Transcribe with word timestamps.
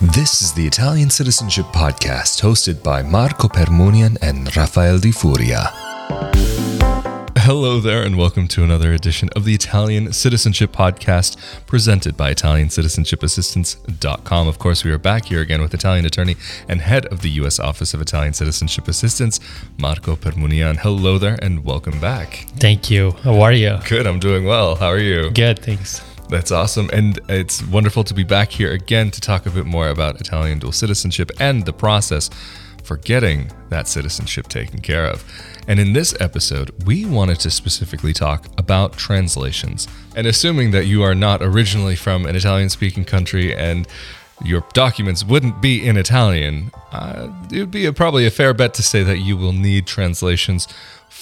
This 0.00 0.42
is 0.42 0.52
the 0.52 0.64
Italian 0.64 1.10
Citizenship 1.10 1.66
Podcast 1.66 2.40
hosted 2.40 2.84
by 2.84 3.02
Marco 3.02 3.48
Permunian 3.48 4.16
and 4.22 4.56
Rafael 4.56 5.00
Di 5.00 5.10
Furia. 5.10 5.72
Hello 7.38 7.80
there, 7.80 8.04
and 8.04 8.16
welcome 8.16 8.46
to 8.46 8.62
another 8.62 8.92
edition 8.92 9.28
of 9.34 9.44
the 9.44 9.56
Italian 9.56 10.12
Citizenship 10.12 10.70
Podcast 10.70 11.36
presented 11.66 12.16
by 12.16 12.32
Italiancitizenship.assistance.com. 12.32 14.46
Of 14.46 14.60
course, 14.60 14.84
we 14.84 14.92
are 14.92 14.98
back 14.98 15.24
here 15.24 15.40
again 15.40 15.60
with 15.60 15.74
Italian 15.74 16.06
attorney 16.06 16.36
and 16.68 16.80
head 16.80 17.06
of 17.06 17.22
the 17.22 17.30
U.S. 17.30 17.58
Office 17.58 17.92
of 17.92 18.00
Italian 18.00 18.34
Citizenship 18.34 18.86
Assistance, 18.86 19.40
Marco 19.78 20.14
Permunian. 20.14 20.76
Hello 20.76 21.18
there, 21.18 21.40
and 21.42 21.64
welcome 21.64 21.98
back. 21.98 22.46
Thank 22.58 22.88
you. 22.88 23.16
How 23.24 23.40
are 23.40 23.52
you? 23.52 23.78
Good, 23.88 24.06
I'm 24.06 24.20
doing 24.20 24.44
well. 24.44 24.76
How 24.76 24.86
are 24.86 25.00
you? 25.00 25.30
Good, 25.30 25.58
thanks. 25.58 26.02
That's 26.28 26.52
awesome. 26.52 26.90
And 26.92 27.18
it's 27.28 27.66
wonderful 27.66 28.04
to 28.04 28.12
be 28.12 28.22
back 28.22 28.50
here 28.50 28.72
again 28.72 29.10
to 29.12 29.20
talk 29.20 29.46
a 29.46 29.50
bit 29.50 29.64
more 29.64 29.88
about 29.88 30.20
Italian 30.20 30.58
dual 30.58 30.72
citizenship 30.72 31.30
and 31.40 31.64
the 31.64 31.72
process 31.72 32.28
for 32.84 32.98
getting 32.98 33.50
that 33.70 33.88
citizenship 33.88 34.48
taken 34.48 34.80
care 34.80 35.06
of. 35.06 35.24
And 35.66 35.80
in 35.80 35.94
this 35.94 36.18
episode, 36.20 36.84
we 36.84 37.06
wanted 37.06 37.40
to 37.40 37.50
specifically 37.50 38.12
talk 38.12 38.46
about 38.58 38.94
translations. 38.94 39.88
And 40.16 40.26
assuming 40.26 40.70
that 40.72 40.86
you 40.86 41.02
are 41.02 41.14
not 41.14 41.42
originally 41.42 41.96
from 41.96 42.26
an 42.26 42.36
Italian 42.36 42.68
speaking 42.68 43.04
country 43.04 43.54
and 43.54 43.86
your 44.44 44.64
documents 44.72 45.24
wouldn't 45.24 45.60
be 45.60 45.84
in 45.86 45.96
Italian, 45.96 46.70
uh, 46.92 47.28
it 47.50 47.60
would 47.60 47.70
be 47.70 47.86
a, 47.86 47.92
probably 47.92 48.26
a 48.26 48.30
fair 48.30 48.54
bet 48.54 48.74
to 48.74 48.82
say 48.82 49.02
that 49.02 49.18
you 49.18 49.36
will 49.36 49.52
need 49.52 49.86
translations 49.86 50.68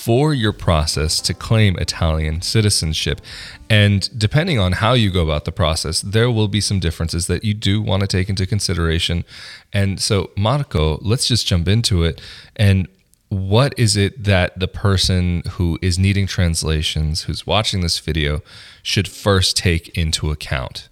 for 0.06 0.33
your 0.33 0.52
process 0.52 1.20
to 1.20 1.34
claim 1.34 1.77
Italian 1.78 2.41
citizenship. 2.41 3.20
And 3.69 4.09
depending 4.16 4.56
on 4.56 4.74
how 4.74 4.92
you 4.92 5.10
go 5.10 5.24
about 5.24 5.46
the 5.46 5.51
process, 5.51 6.01
there 6.01 6.30
will 6.30 6.46
be 6.46 6.60
some 6.60 6.79
differences 6.79 7.27
that 7.27 7.42
you 7.42 7.55
do 7.55 7.82
want 7.82 8.02
to 8.02 8.06
take 8.06 8.29
into 8.29 8.46
consideration. 8.46 9.24
And 9.73 10.01
so, 10.01 10.30
Marco, 10.37 10.98
let's 11.02 11.27
just 11.27 11.48
jump 11.48 11.66
into 11.66 12.04
it. 12.04 12.21
And 12.54 12.87
what 13.30 13.74
is 13.77 13.96
it 13.96 14.23
that 14.23 14.57
the 14.57 14.68
person 14.68 15.43
who 15.54 15.77
is 15.82 15.99
needing 15.99 16.29
translations, 16.29 17.23
who's 17.23 17.45
watching 17.45 17.80
this 17.80 17.99
video, 17.99 18.43
should 18.84 19.09
first 19.09 19.57
take 19.57 19.88
into 19.99 20.30
account? 20.30 20.88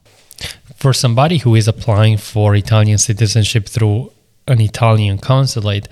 For 0.74 0.92
somebody 0.92 1.38
who 1.38 1.54
is 1.54 1.68
applying 1.68 2.16
for 2.16 2.56
Italian 2.56 2.98
citizenship 2.98 3.68
through 3.68 4.10
an 4.48 4.60
Italian 4.60 5.18
consulate, 5.18 5.86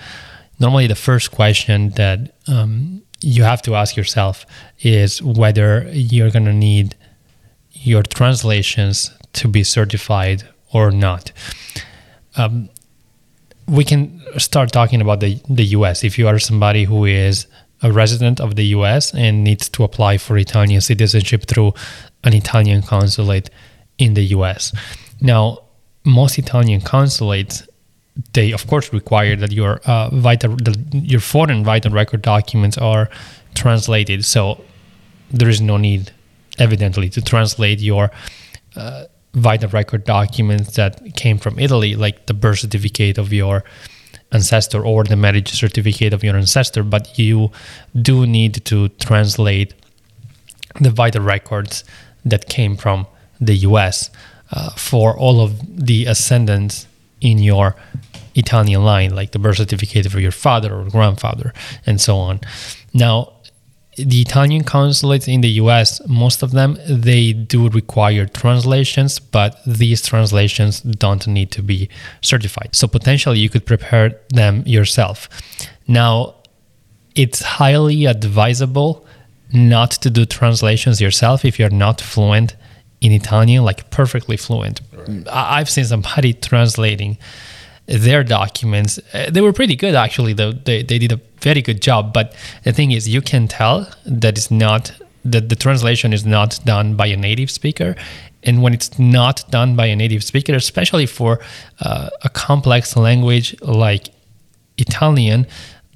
normally 0.58 0.88
the 0.88 0.96
first 0.96 1.30
question 1.30 1.90
that 1.90 2.34
um, 2.48 3.02
you 3.22 3.44
have 3.44 3.62
to 3.62 3.74
ask 3.74 3.96
yourself 3.96 4.46
is 4.80 5.22
whether 5.22 5.88
you're 5.92 6.30
going 6.30 6.44
to 6.44 6.52
need 6.52 6.94
your 7.72 8.02
translations 8.02 9.10
to 9.34 9.48
be 9.48 9.64
certified 9.64 10.42
or 10.72 10.90
not. 10.90 11.32
Um, 12.36 12.68
we 13.68 13.84
can 13.84 14.20
start 14.38 14.72
talking 14.72 15.00
about 15.00 15.20
the, 15.20 15.40
the 15.48 15.64
US. 15.76 16.04
If 16.04 16.18
you 16.18 16.28
are 16.28 16.38
somebody 16.38 16.84
who 16.84 17.04
is 17.04 17.46
a 17.82 17.92
resident 17.92 18.40
of 18.40 18.56
the 18.56 18.66
US 18.66 19.12
and 19.14 19.44
needs 19.44 19.68
to 19.70 19.84
apply 19.84 20.18
for 20.18 20.36
Italian 20.36 20.80
citizenship 20.80 21.46
through 21.46 21.72
an 22.24 22.34
Italian 22.34 22.82
consulate 22.82 23.50
in 23.98 24.14
the 24.14 24.22
US. 24.36 24.72
Now, 25.20 25.58
most 26.04 26.38
Italian 26.38 26.80
consulates 26.80 27.66
they 28.32 28.52
of 28.52 28.66
course 28.66 28.92
require 28.92 29.36
that 29.36 29.52
your 29.52 29.80
uh, 29.84 30.10
vital 30.14 30.56
the, 30.56 30.76
your 30.92 31.20
foreign 31.20 31.64
vital 31.64 31.92
record 31.92 32.22
documents 32.22 32.76
are 32.78 33.08
translated. 33.54 34.24
So 34.24 34.62
there 35.30 35.48
is 35.48 35.60
no 35.60 35.76
need 35.76 36.12
evidently 36.58 37.08
to 37.10 37.22
translate 37.22 37.80
your 37.80 38.10
uh, 38.76 39.04
vital 39.34 39.70
record 39.70 40.04
documents 40.04 40.76
that 40.76 41.16
came 41.16 41.38
from 41.38 41.58
Italy 41.58 41.94
like 41.94 42.26
the 42.26 42.34
birth 42.34 42.58
certificate 42.60 43.16
of 43.16 43.32
your 43.32 43.64
ancestor 44.30 44.84
or 44.84 45.04
the 45.04 45.16
marriage 45.16 45.50
certificate 45.50 46.12
of 46.12 46.22
your 46.22 46.36
ancestor 46.36 46.82
but 46.82 47.18
you 47.18 47.50
do 48.00 48.26
need 48.26 48.64
to 48.64 48.88
translate 48.90 49.74
the 50.80 50.90
vital 50.90 51.22
records 51.22 51.84
that 52.24 52.48
came 52.48 52.76
from 52.76 53.06
the 53.40 53.54
US 53.56 54.10
uh, 54.52 54.70
for 54.70 55.16
all 55.18 55.40
of 55.40 55.60
the 55.86 56.06
ascendants 56.06 56.86
in 57.22 57.38
your 57.38 57.74
Italian 58.34 58.84
line, 58.84 59.14
like 59.14 59.32
the 59.32 59.38
birth 59.38 59.56
certificate 59.56 60.10
for 60.10 60.20
your 60.20 60.32
father 60.32 60.74
or 60.74 60.84
grandfather, 60.90 61.52
and 61.86 62.00
so 62.00 62.16
on. 62.16 62.40
Now, 62.92 63.32
the 63.96 64.22
Italian 64.22 64.64
consulates 64.64 65.28
in 65.28 65.42
the 65.42 65.50
US, 65.62 66.00
most 66.08 66.42
of 66.42 66.52
them, 66.52 66.78
they 66.88 67.34
do 67.34 67.68
require 67.68 68.24
translations, 68.26 69.18
but 69.18 69.58
these 69.66 70.00
translations 70.00 70.80
don't 70.80 71.26
need 71.26 71.50
to 71.52 71.62
be 71.62 71.90
certified. 72.22 72.70
So 72.72 72.88
potentially 72.88 73.38
you 73.38 73.50
could 73.50 73.66
prepare 73.66 74.18
them 74.30 74.62
yourself. 74.66 75.28
Now, 75.86 76.36
it's 77.14 77.42
highly 77.42 78.06
advisable 78.06 79.06
not 79.52 79.90
to 79.90 80.08
do 80.08 80.24
translations 80.24 80.98
yourself 80.98 81.44
if 81.44 81.58
you're 81.58 81.68
not 81.68 82.00
fluent 82.00 82.56
in 83.02 83.12
Italian, 83.12 83.64
like 83.64 83.90
perfectly 83.90 84.36
fluent. 84.36 84.80
Right. 84.96 85.26
I've 85.30 85.68
seen 85.68 85.84
somebody 85.84 86.32
translating 86.50 87.18
their 87.86 88.22
documents. 88.22 89.00
Uh, 89.12 89.28
they 89.28 89.40
were 89.40 89.52
pretty 89.52 89.76
good, 89.76 89.94
actually. 89.94 90.32
Though 90.32 90.52
they, 90.52 90.82
they 90.82 90.98
did 90.98 91.12
a 91.12 91.20
very 91.40 91.60
good 91.60 91.82
job. 91.82 92.12
But 92.12 92.34
the 92.62 92.72
thing 92.72 92.92
is, 92.92 93.08
you 93.08 93.20
can 93.20 93.48
tell 93.48 93.88
that 94.06 94.38
it's 94.38 94.50
not 94.50 94.92
that 95.24 95.48
the 95.48 95.56
translation 95.56 96.12
is 96.12 96.24
not 96.24 96.60
done 96.64 96.94
by 96.94 97.06
a 97.06 97.16
native 97.16 97.50
speaker. 97.50 97.96
And 98.44 98.62
when 98.62 98.72
it's 98.72 98.98
not 98.98 99.44
done 99.50 99.76
by 99.76 99.86
a 99.86 99.96
native 99.96 100.22
speaker, 100.24 100.54
especially 100.54 101.06
for 101.06 101.40
uh, 101.80 102.08
a 102.22 102.28
complex 102.28 102.96
language 102.96 103.60
like 103.62 104.08
Italian, 104.78 105.46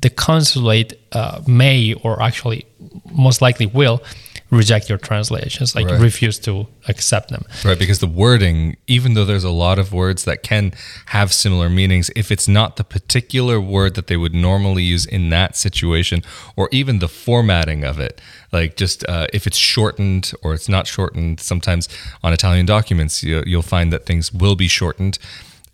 the 0.02 0.10
consulate 0.10 0.92
uh, 1.12 1.40
may 1.46 1.94
or 1.94 2.20
actually 2.20 2.66
most 3.12 3.40
likely 3.40 3.66
will 3.66 4.02
reject 4.50 4.88
your 4.88 4.98
translations, 4.98 5.74
like 5.74 5.86
right. 5.86 6.00
refuse 6.00 6.38
to 6.40 6.66
accept 6.88 7.30
them. 7.30 7.44
Right, 7.64 7.78
because 7.78 7.98
the 7.98 8.06
wording, 8.06 8.76
even 8.86 9.14
though 9.14 9.24
there's 9.24 9.44
a 9.44 9.50
lot 9.50 9.78
of 9.78 9.92
words 9.92 10.24
that 10.24 10.42
can 10.42 10.72
have 11.06 11.32
similar 11.32 11.68
meanings, 11.68 12.10
if 12.14 12.30
it's 12.30 12.46
not 12.46 12.76
the 12.76 12.84
particular 12.84 13.60
word 13.60 13.94
that 13.94 14.06
they 14.06 14.16
would 14.16 14.34
normally 14.34 14.84
use 14.84 15.04
in 15.04 15.30
that 15.30 15.56
situation, 15.56 16.22
or 16.54 16.68
even 16.70 17.00
the 17.00 17.08
formatting 17.08 17.84
of 17.84 17.98
it, 17.98 18.20
like 18.52 18.76
just 18.76 19.06
uh, 19.08 19.26
if 19.32 19.46
it's 19.46 19.56
shortened 19.56 20.32
or 20.42 20.54
it's 20.54 20.68
not 20.68 20.86
shortened, 20.86 21.40
sometimes 21.40 21.88
on 22.22 22.32
Italian 22.32 22.66
documents, 22.66 23.22
you, 23.22 23.42
you'll 23.46 23.62
find 23.62 23.92
that 23.92 24.06
things 24.06 24.32
will 24.32 24.54
be 24.54 24.68
shortened 24.68 25.18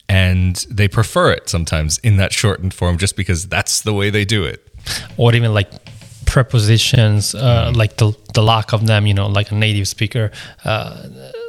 and 0.09 0.67
they 0.69 0.89
prefer 0.89 1.31
it 1.33 1.49
sometimes 1.49 1.99
in 1.99 2.17
that 2.19 2.33
shortened 2.33 2.75
form 2.75 2.99
just 2.99 3.17
because 3.17 3.49
that's 3.49 3.81
the 3.81 3.95
way 3.95 4.11
they 4.11 4.25
do 4.25 4.45
it. 4.45 4.69
Or 5.17 5.35
even 5.35 5.55
like 5.55 5.82
prepositions, 6.33 7.35
uh, 7.35 7.39
mm-hmm. 7.41 7.77
like 7.77 7.99
the, 7.99 8.11
the 8.33 8.43
lack 8.43 8.73
of 8.73 8.87
them, 8.87 9.07
you 9.07 9.13
know, 9.13 9.27
like 9.27 9.51
a 9.51 9.55
native 9.55 9.87
speaker, 9.87 10.33
uh, 10.65 11.07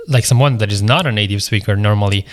like 0.09 0.25
someone 0.25 0.57
that 0.57 0.73
is 0.73 0.83
not 0.83 1.07
a 1.07 1.11
native 1.11 1.41
speaker 1.41 1.73
normally 1.77 2.25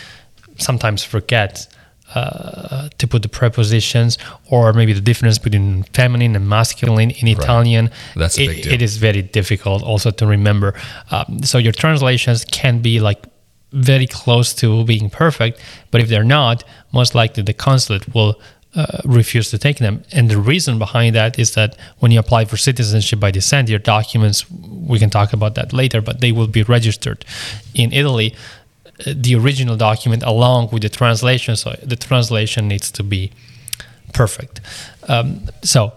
sometimes 0.59 1.05
forgets 1.05 1.69
uh, 2.17 2.89
to 2.99 3.07
put 3.07 3.23
the 3.23 3.29
prepositions 3.29 4.19
or 4.51 4.73
maybe 4.73 4.93
the 4.93 5.01
difference 5.01 5.39
between 5.39 5.85
feminine 5.99 6.35
and 6.35 6.49
masculine 6.49 7.13
in 7.13 7.27
right. 7.29 7.39
Italian. 7.39 7.89
That's 8.17 8.37
a 8.37 8.49
big 8.49 8.59
it, 8.59 8.63
deal. 8.65 8.73
It 8.73 8.83
is 8.83 8.97
very 8.97 9.23
difficult 9.23 9.85
also 9.85 10.11
to 10.11 10.27
remember. 10.27 10.75
Um, 11.13 11.45
so 11.45 11.57
your 11.57 11.73
translations 11.73 12.45
can 12.45 12.83
be 12.83 12.99
like 12.99 13.23
very 13.71 14.09
close 14.09 14.53
to 14.55 14.85
being 14.85 15.09
perfect, 15.09 15.61
but 15.93 16.01
if 16.01 16.09
they're 16.09 16.25
not, 16.25 16.65
most 16.93 17.15
likely 17.15 17.45
the 17.45 17.55
consulate 17.55 18.13
will 18.13 18.35
uh, 18.75 18.99
refuse 19.05 19.51
to 19.51 19.59
take 19.59 19.79
them. 19.79 20.05
And 20.13 20.31
the 20.31 20.39
reason 20.39 20.79
behind 20.79 21.17
that 21.17 21.39
is 21.39 21.55
that 21.55 21.77
when 21.99 22.13
you 22.13 22.19
apply 22.21 22.45
for 22.45 22.57
citizenship 22.57 23.19
by 23.19 23.31
descent, 23.31 23.69
your 23.69 23.81
documents, 23.81 24.49
we 24.51 24.99
can 24.99 25.11
talk 25.11 25.33
about 25.33 25.55
that 25.57 25.73
later, 25.73 26.01
but 26.01 26.21
they 26.21 26.33
will 26.33 26.47
be 26.47 26.63
registered 26.63 27.25
in 27.75 27.93
Italy. 27.93 28.35
Uh, 29.07 29.15
the 29.17 29.35
original 29.35 29.77
document 29.77 30.23
along 30.23 30.69
with 30.71 30.83
the 30.83 30.89
translation, 30.89 31.57
so 31.57 31.75
the 31.83 31.97
translation 31.97 32.69
needs 32.69 32.91
to 32.93 33.03
be 33.03 33.33
perfect. 34.13 34.61
Um, 35.09 35.49
so, 35.63 35.93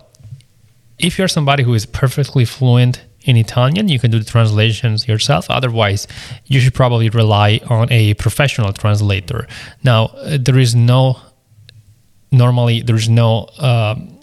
if 1.00 1.18
you're 1.18 1.28
somebody 1.28 1.64
who 1.64 1.74
is 1.74 1.86
perfectly 1.86 2.46
fluent 2.46 3.04
in 3.22 3.38
Italian, 3.38 3.88
you 3.88 4.00
can 4.00 4.12
do 4.12 4.20
the 4.20 4.26
translations 4.26 5.08
yourself. 5.08 5.50
Otherwise, 5.50 6.08
you 6.46 6.60
should 6.60 6.74
probably 6.74 7.10
rely 7.10 7.60
on 7.70 7.92
a 7.92 8.14
professional 8.16 8.72
translator. 8.74 9.48
Now, 9.84 10.06
uh, 10.06 10.38
there 10.40 10.58
is 10.58 10.76
no 10.76 11.20
normally 12.34 12.82
there's 12.82 13.08
no 13.08 13.48
um, 13.60 14.20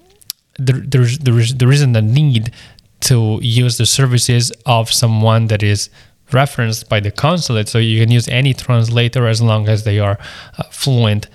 there, 0.59 0.77
there's 0.77 1.19
there 1.19 1.39
is 1.39 1.55
there 1.55 1.73
isn't 1.73 1.97
a 1.97 2.03
need 2.03 2.53
to 3.01 3.39
use 3.41 3.79
the 3.79 3.87
services 3.87 4.53
of 4.67 4.93
someone 4.93 5.47
that 5.47 5.62
is 5.62 5.89
referenced 6.33 6.89
by 6.89 7.01
the 7.01 7.11
consulate. 7.11 7.69
So 7.69 7.79
you 7.79 8.01
can 8.01 8.11
use 8.11 8.29
any 8.29 8.53
translator 8.53 9.27
as 9.27 9.41
long 9.41 9.69
as 9.69 9.85
they 9.85 9.99
are 9.99 10.19
uh, 10.59 10.65
fluent 10.71 11.29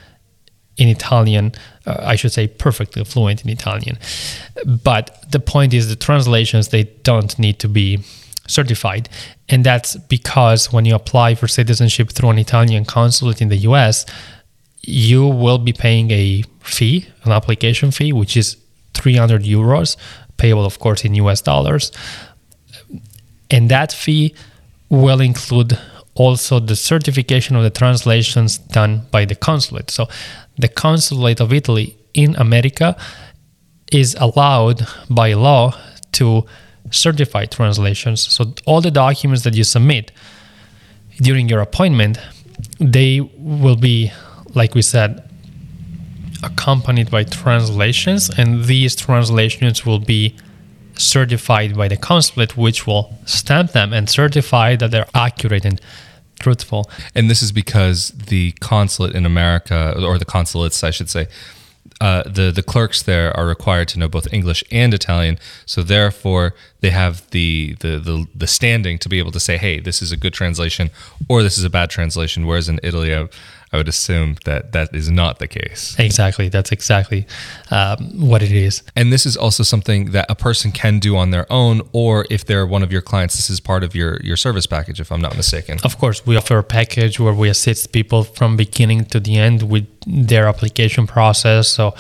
in 0.77 0.88
Italian. 0.88 1.54
Uh, 1.86 1.98
I 2.00 2.16
should 2.16 2.31
say 2.31 2.48
perfectly 2.48 3.04
fluent 3.04 3.44
in 3.44 3.50
Italian. 3.50 3.98
But 4.66 5.25
the 5.31 5.39
point 5.39 5.74
is, 5.74 5.89
the 5.89 5.95
translations 5.95 6.69
they 6.69 6.83
don't 7.04 7.38
need 7.39 7.60
to 7.60 7.68
be 7.68 8.00
certified, 8.48 9.10
and 9.50 9.63
that's 9.63 9.95
because 9.95 10.72
when 10.72 10.86
you 10.86 10.94
apply 10.94 11.33
for 11.33 11.48
citizenship 11.48 12.12
through 12.12 12.30
an 12.30 12.38
Italian 12.38 12.86
consulate 12.86 13.42
in 13.42 13.50
the 13.50 13.57
U.S 13.57 14.06
you 14.87 15.27
will 15.27 15.57
be 15.57 15.73
paying 15.73 16.11
a 16.11 16.43
fee, 16.61 17.07
an 17.23 17.31
application 17.31 17.91
fee, 17.91 18.13
which 18.13 18.37
is 18.37 18.57
300 18.93 19.43
euros, 19.43 19.97
payable, 20.37 20.65
of 20.65 20.79
course, 20.79 21.03
in 21.03 21.15
US 21.15 21.41
dollars. 21.41 21.91
And 23.49 23.69
that 23.69 23.91
fee 23.91 24.35
will 24.89 25.21
include 25.21 25.77
also 26.15 26.59
the 26.59 26.75
certification 26.75 27.55
of 27.55 27.63
the 27.63 27.69
translations 27.69 28.57
done 28.57 29.01
by 29.11 29.25
the 29.25 29.35
consulate. 29.35 29.91
So, 29.91 30.07
the 30.57 30.69
consulate 30.69 31.41
of 31.41 31.51
Italy 31.51 31.97
in 32.13 32.35
America 32.38 32.95
is 33.91 34.15
allowed 34.19 34.88
by 35.09 35.33
law 35.33 35.77
to 36.13 36.45
certify 36.91 37.45
translations. 37.45 38.21
So, 38.21 38.53
all 38.65 38.81
the 38.81 38.91
documents 38.91 39.43
that 39.43 39.55
you 39.55 39.63
submit 39.63 40.11
during 41.17 41.49
your 41.49 41.59
appointment, 41.59 42.17
they 42.79 43.19
will 43.38 43.75
be, 43.75 44.11
like 44.55 44.73
we 44.73 44.81
said, 44.81 45.29
accompanied 46.43 47.11
by 47.11 47.23
translations, 47.23 48.29
and 48.29 48.65
these 48.65 48.95
translations 48.95 49.85
will 49.85 49.99
be 49.99 50.35
certified 50.97 51.75
by 51.75 51.87
the 51.87 51.97
consulate, 51.97 52.55
which 52.57 52.87
will 52.87 53.13
stamp 53.25 53.71
them 53.71 53.93
and 53.93 54.09
certify 54.09 54.75
that 54.75 54.91
they're 54.91 55.07
accurate 55.13 55.65
and 55.65 55.81
truthful. 56.39 56.89
And 57.13 57.29
this 57.29 57.41
is 57.43 57.51
because 57.51 58.09
the 58.09 58.51
consulate 58.53 59.15
in 59.15 59.25
America, 59.25 59.95
or 60.01 60.17
the 60.17 60.25
consulates, 60.25 60.83
I 60.83 60.91
should 60.91 61.09
say, 61.09 61.27
uh, 62.01 62.23
the 62.23 62.51
the 62.51 62.63
clerks 62.63 63.03
there 63.03 63.35
are 63.37 63.45
required 63.45 63.87
to 63.87 63.99
know 63.99 64.09
both 64.09 64.31
English 64.33 64.63
and 64.71 64.93
Italian. 64.93 65.39
So 65.65 65.81
therefore, 65.81 66.53
they 66.81 66.89
have 66.89 67.29
the, 67.29 67.75
the 67.79 67.99
the 67.99 68.27
the 68.35 68.47
standing 68.47 68.97
to 68.99 69.09
be 69.09 69.19
able 69.19 69.31
to 69.31 69.39
say, 69.39 69.57
"Hey, 69.57 69.79
this 69.79 70.01
is 70.01 70.11
a 70.11 70.17
good 70.17 70.33
translation," 70.33 70.89
or 71.29 71.41
"This 71.41 71.57
is 71.57 71.63
a 71.63 71.69
bad 71.69 71.89
translation." 71.89 72.45
Whereas 72.47 72.67
in 72.67 72.79
Italy, 72.83 73.15
I, 73.15 73.27
I 73.75 73.77
would 73.77 73.89
assume 73.89 74.38
that 74.45 74.72
that 74.72 74.95
is 74.95 75.10
not 75.12 75.39
the 75.39 75.48
case. 75.48 75.95
Exactly, 76.00 76.48
that's 76.48 76.72
exactly 76.72 77.27
um, 77.72 77.98
what 78.30 78.42
it 78.42 78.54
is. 78.54 78.83
And 78.95 79.12
this 79.12 79.25
is 79.25 79.36
also 79.36 79.63
something 79.63 80.12
that 80.12 80.25
a 80.30 80.36
person 80.36 80.72
can 80.72 81.00
do 81.00 81.18
on 81.18 81.31
their 81.31 81.45
own, 81.50 81.81
or 81.92 82.25
if 82.30 82.45
they're 82.45 82.66
one 82.66 82.83
of 82.83 82.92
your 82.92 83.01
clients, 83.01 83.36
this 83.36 83.50
is 83.50 83.60
part 83.60 83.83
of 83.83 83.94
your 83.94 84.22
your 84.24 84.38
service 84.38 84.66
package, 84.66 85.01
if 85.01 85.12
I'm 85.12 85.22
not 85.22 85.36
mistaken. 85.36 85.77
Of 85.83 85.98
course, 85.98 86.25
we 86.25 86.38
offer 86.38 86.57
a 86.57 86.63
package 86.63 87.19
where 87.19 87.33
we 87.33 87.50
assist 87.50 87.92
people 87.92 88.24
from 88.24 88.56
beginning 88.56 89.06
to 89.13 89.19
the 89.19 89.36
end 89.38 89.63
with 89.63 89.88
their 90.07 90.48
application 90.48 91.06
process. 91.06 91.68
So 91.68 91.94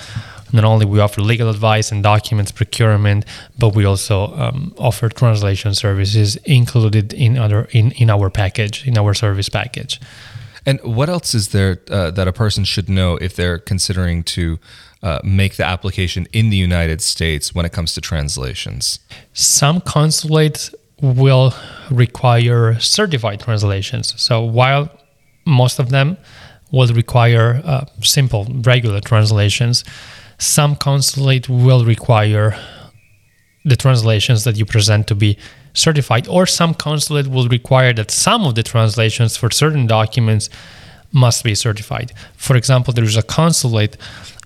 not 0.53 0.63
only 0.63 0.85
we 0.85 0.99
offer 1.01 1.21
legal 1.21 1.49
advice 1.49 1.91
and 1.91 2.01
documents 2.01 2.51
procurement, 2.51 3.25
but 3.59 3.75
we 3.75 3.83
also 3.83 4.15
um, 4.43 4.73
offer 4.77 5.09
translation 5.09 5.73
services 5.75 6.37
included 6.45 7.13
in 7.13 7.37
other 7.37 7.67
in, 7.71 7.91
in 7.91 8.09
our 8.09 8.29
package, 8.29 8.87
in 8.87 8.97
our 8.97 9.13
service 9.13 9.49
package. 9.49 9.99
And 10.65 10.79
what 10.83 11.09
else 11.09 11.35
is 11.35 11.49
there 11.49 11.77
uh, 11.89 12.11
that 12.11 12.27
a 12.27 12.33
person 12.33 12.63
should 12.63 12.89
know 12.89 13.17
if 13.17 13.35
they're 13.35 13.59
considering 13.59 14.23
to 14.23 14.59
uh, 15.03 15.19
make 15.23 15.57
the 15.57 15.65
application 15.65 16.27
in 16.33 16.49
the 16.49 16.57
United 16.57 17.01
States 17.01 17.53
when 17.53 17.65
it 17.65 17.71
comes 17.71 17.93
to 17.93 18.01
translations? 18.01 18.99
Some 19.33 19.79
consulates 19.81 20.73
will 21.01 21.53
require 21.91 22.79
certified 22.79 23.39
translations. 23.41 24.19
So 24.19 24.41
while 24.41 24.89
most 25.45 25.77
of 25.79 25.89
them 25.89 26.17
will 26.71 26.87
require 26.87 27.61
uh, 27.63 27.85
simple, 28.01 28.47
regular 28.63 29.01
translations, 29.01 29.83
some 30.39 30.75
consulate 30.75 31.47
will 31.47 31.85
require 31.85 32.57
the 33.63 33.75
translations 33.75 34.43
that 34.43 34.57
you 34.57 34.65
present 34.65 35.07
to 35.07 35.15
be 35.15 35.37
certified, 35.75 36.27
or 36.27 36.45
some 36.45 36.73
consulate 36.73 37.27
will 37.27 37.47
require 37.47 37.93
that 37.93 38.09
some 38.11 38.45
of 38.45 38.55
the 38.55 38.63
translations 38.63 39.37
for 39.37 39.51
certain 39.51 39.85
documents 39.85 40.49
must 41.11 41.43
be 41.43 41.55
certified. 41.55 42.11
For 42.35 42.55
example, 42.55 42.93
there 42.93 43.05
is 43.05 43.17
a 43.17 43.23
consulate 43.23 43.97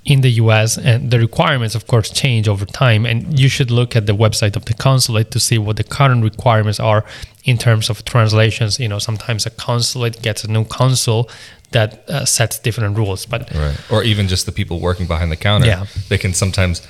in 0.06 0.22
the 0.22 0.30
US, 0.44 0.78
and 0.78 1.12
the 1.12 1.20
requirements, 1.20 1.76
of 1.76 1.88
course, 1.88 2.10
change 2.10 2.48
over 2.48 2.66
time. 2.66 3.06
And 3.06 3.40
you 3.40 3.50
should 3.50 3.70
look 3.70 3.96
at 3.96 4.06
the 4.06 4.14
website 4.14 4.56
of 4.56 4.66
the 4.66 4.74
consulate 4.74 5.32
to 5.32 5.40
see 5.40 5.58
what 5.58 5.76
the 5.78 5.84
current 5.84 6.24
requirements 6.24 6.80
are 6.80 7.06
in 7.44 7.58
terms 7.58 7.90
of 7.90 8.06
translations. 8.06 8.80
You 8.80 8.88
know, 8.88 9.00
sometimes 9.00 9.46
a 9.46 9.50
consulate 9.50 10.22
gets 10.22 10.44
a 10.44 10.52
new 10.52 10.66
consul 10.66 11.30
that 11.72 12.10
uh, 12.10 12.26
sets 12.26 12.58
different 12.60 12.98
rules, 12.98 13.26
but 13.26 13.54
right. 13.54 13.78
or 13.92 14.04
even 14.04 14.28
just 14.28 14.46
the 14.46 14.52
people 14.52 14.80
working 14.80 15.06
behind 15.06 15.32
the 15.32 15.38
counter. 15.38 15.68
Yeah. 15.68 15.86
they 16.08 16.18
can 16.18 16.34
sometimes 16.34 16.82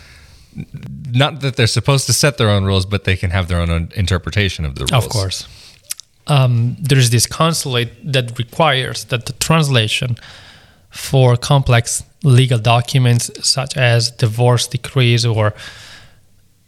not 1.11 1.41
that 1.41 1.55
they're 1.55 1.67
supposed 1.67 2.05
to 2.07 2.13
set 2.13 2.37
their 2.37 2.49
own 2.49 2.65
rules, 2.65 2.85
but 2.85 3.03
they 3.03 3.15
can 3.15 3.29
have 3.31 3.47
their 3.47 3.59
own 3.59 3.91
interpretation 3.95 4.65
of 4.65 4.75
the 4.75 4.85
rules. 4.91 5.05
Of 5.05 5.11
course. 5.11 5.47
Um, 6.27 6.75
there's 6.79 7.09
this 7.09 7.25
consulate 7.25 7.91
that 8.13 8.37
requires 8.37 9.05
that 9.05 9.25
the 9.25 9.33
translation 9.33 10.17
for 10.91 11.37
complex 11.37 12.03
legal 12.23 12.59
documents 12.59 13.31
such 13.47 13.77
as 13.77 14.11
divorce 14.11 14.67
decrees 14.67 15.25
or 15.25 15.53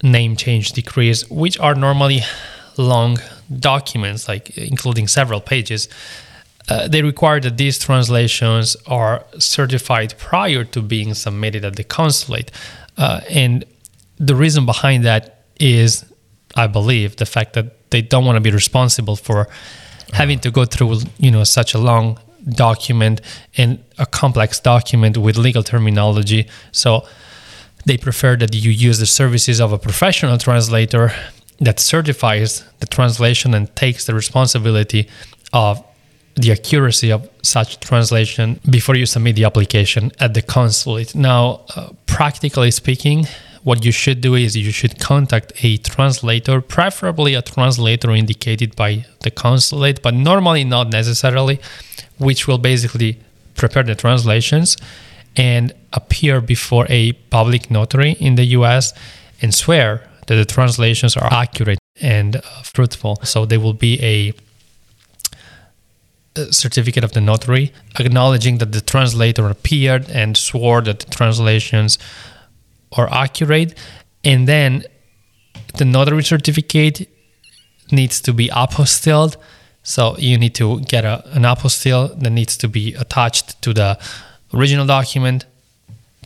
name 0.03 0.35
change 0.35 0.71
decrees, 0.71 1.29
which 1.29 1.59
are 1.59 1.75
normally 1.75 2.21
long 2.77 3.19
documents, 3.59 4.27
like 4.27 4.57
including 4.57 5.07
several 5.07 5.41
pages, 5.41 5.87
uh, 6.69 6.87
they 6.87 7.01
require 7.01 7.39
that 7.39 7.57
these 7.57 7.77
translations 7.77 8.77
are 8.87 9.25
certified 9.37 10.13
prior 10.17 10.63
to 10.63 10.81
being 10.81 11.13
submitted 11.13 11.65
at 11.65 11.75
the 11.75 11.83
consulate. 11.83 12.51
Uh, 12.97 13.21
and 13.29 13.65
the 14.21 14.35
reason 14.35 14.65
behind 14.67 15.03
that 15.03 15.45
is, 15.59 16.05
I 16.55 16.67
believe, 16.67 17.15
the 17.15 17.25
fact 17.25 17.53
that 17.53 17.89
they 17.89 18.03
don't 18.03 18.23
want 18.23 18.35
to 18.35 18.41
be 18.41 18.51
responsible 18.51 19.15
for 19.15 19.47
having 20.13 20.39
to 20.39 20.51
go 20.51 20.63
through, 20.63 20.99
you 21.17 21.31
know, 21.31 21.43
such 21.43 21.73
a 21.73 21.79
long 21.79 22.19
document 22.47 23.21
and 23.57 23.83
a 23.97 24.05
complex 24.05 24.59
document 24.59 25.17
with 25.17 25.37
legal 25.37 25.63
terminology. 25.63 26.47
So 26.71 27.07
they 27.85 27.97
prefer 27.97 28.35
that 28.37 28.53
you 28.53 28.69
use 28.69 28.99
the 28.99 29.07
services 29.07 29.59
of 29.59 29.73
a 29.73 29.79
professional 29.79 30.37
translator 30.37 31.11
that 31.59 31.79
certifies 31.79 32.63
the 32.79 32.85
translation 32.85 33.53
and 33.55 33.75
takes 33.75 34.05
the 34.05 34.13
responsibility 34.13 35.09
of 35.51 35.83
the 36.35 36.51
accuracy 36.51 37.11
of 37.11 37.27
such 37.41 37.79
translation 37.79 38.59
before 38.69 38.95
you 38.95 39.05
submit 39.05 39.35
the 39.35 39.45
application 39.45 40.11
at 40.19 40.33
the 40.35 40.41
consulate. 40.41 41.15
Now, 41.15 41.61
uh, 41.75 41.89
practically 42.05 42.71
speaking, 42.71 43.27
what 43.63 43.85
you 43.85 43.91
should 43.91 44.21
do 44.21 44.35
is 44.35 44.57
you 44.57 44.71
should 44.71 44.99
contact 44.99 45.53
a 45.63 45.77
translator, 45.77 46.61
preferably 46.61 47.35
a 47.35 47.41
translator 47.41 48.11
indicated 48.11 48.75
by 48.75 49.05
the 49.21 49.31
consulate, 49.31 50.01
but 50.01 50.13
normally 50.13 50.63
not 50.63 50.89
necessarily, 50.89 51.59
which 52.17 52.47
will 52.47 52.57
basically 52.57 53.19
prepare 53.55 53.83
the 53.83 53.95
translations 53.95 54.77
and 55.35 55.73
appear 55.93 56.41
before 56.41 56.85
a 56.89 57.13
public 57.29 57.69
notary 57.69 58.11
in 58.13 58.35
the 58.35 58.45
US 58.57 58.93
and 59.41 59.53
swear 59.53 60.07
that 60.27 60.35
the 60.35 60.45
translations 60.45 61.15
are 61.15 61.31
accurate 61.31 61.79
and 62.01 62.37
uh, 62.37 62.41
fruitful. 62.63 63.19
So 63.23 63.45
there 63.45 63.59
will 63.59 63.73
be 63.73 64.01
a 64.01 64.33
certificate 66.51 67.03
of 67.03 67.11
the 67.11 67.19
notary 67.19 67.73
acknowledging 67.99 68.57
that 68.59 68.71
the 68.71 68.79
translator 68.79 69.49
appeared 69.49 70.09
and 70.09 70.37
swore 70.37 70.81
that 70.81 70.99
the 70.99 71.11
translations 71.11 71.97
are 72.97 73.09
accurate 73.11 73.77
and 74.23 74.47
then 74.47 74.83
the 75.77 75.85
notary 75.85 76.23
certificate 76.23 77.07
needs 77.91 78.21
to 78.21 78.33
be 78.33 78.47
apostilled 78.49 79.35
so 79.83 80.15
you 80.17 80.37
need 80.37 80.53
to 80.55 80.79
get 80.81 81.03
a, 81.05 81.23
an 81.35 81.43
apostille 81.43 82.17
that 82.19 82.29
needs 82.29 82.55
to 82.57 82.67
be 82.67 82.93
attached 82.95 83.61
to 83.61 83.73
the 83.73 83.97
original 84.53 84.85
document 84.85 85.45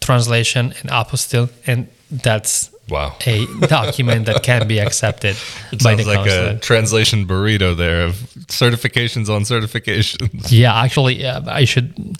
translation 0.01 0.73
and 0.81 0.89
apostille 0.91 1.49
and 1.67 1.87
that's 2.11 2.71
Wow. 2.87 3.15
a 3.25 3.47
document 3.67 4.27
that 4.27 4.43
can 4.43 4.67
be 4.67 4.77
accepted 4.79 5.35
It 5.71 5.81
by 5.83 5.95
sounds 5.95 6.03
the 6.05 6.09
like 6.11 6.17
consulate. 6.19 6.55
a 6.57 6.59
translation 6.59 7.25
burrito 7.27 7.75
there 7.75 8.03
of 8.03 8.13
certifications 8.47 9.27
on 9.27 9.41
certifications. 9.41 10.51
Yeah, 10.51 10.75
actually, 10.79 11.25
uh, 11.25 11.41
I 11.47 11.65
should 11.65 12.15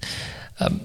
um, 0.60 0.82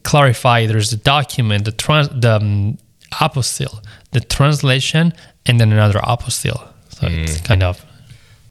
clarify. 0.00 0.66
There's 0.66 0.90
the 0.90 0.96
document, 0.96 1.64
the 1.64 1.72
trans, 1.72 2.08
the 2.08 2.36
um, 2.36 2.78
apostille, 3.12 3.84
the 4.12 4.20
translation, 4.20 5.12
and 5.46 5.60
then 5.60 5.72
another 5.72 5.98
apostille. 6.00 6.68
So 6.90 7.08
it's 7.08 7.40
kind 7.40 7.62
of 7.62 7.84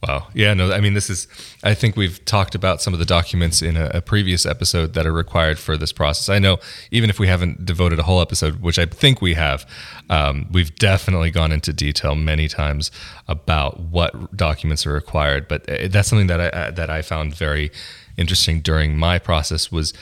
Wow. 0.08 0.28
Yeah, 0.34 0.56
no, 0.56 0.72
I 0.72 0.80
mean, 0.80 0.96
this 0.96 1.12
is, 1.12 1.28
I 1.64 1.76
think 1.76 1.96
we've 1.96 2.24
talked 2.26 2.56
about 2.56 2.82
some 2.82 2.92
of 2.92 3.00
the 3.00 3.06
documents 3.06 3.62
in 3.62 3.78
a, 3.78 3.92
a, 3.94 4.02
previous 4.02 4.48
episode 4.48 4.96
that 4.96 5.06
are 5.06 5.14
required 5.14 5.60
for 5.60 5.78
this 5.78 5.92
process. 5.92 6.28
I 6.28 6.40
know 6.40 6.58
even 6.90 7.12
if 7.12 7.20
we 7.20 7.28
haven't 7.28 7.66
devoted 7.68 8.00
a 8.00 8.04
whole 8.04 8.20
episode, 8.20 8.62
which 8.62 8.80
I 8.80 8.88
think 8.88 9.22
we 9.22 9.36
have, 9.36 9.64
um, 10.10 10.48
we've 10.52 10.74
definitely 10.74 11.30
gone 11.30 11.52
into 11.52 11.72
detail 11.72 12.16
many 12.16 12.48
times 12.48 12.90
about 13.28 13.80
what 13.80 14.36
documents 14.36 14.88
are 14.88 14.94
required. 14.94 15.48
But 15.48 15.70
uh, 15.70 15.88
that's 15.88 16.10
something 16.10 16.28
that 16.28 16.42
I, 16.42 16.48
uh, 16.48 16.72
that 16.72 16.90
I 16.90 17.04
found 17.04 17.36
very 17.36 17.72
interesting 18.18 18.62
during 18.62 18.98
my 18.98 19.20
process 19.20 19.72
was 19.72 19.94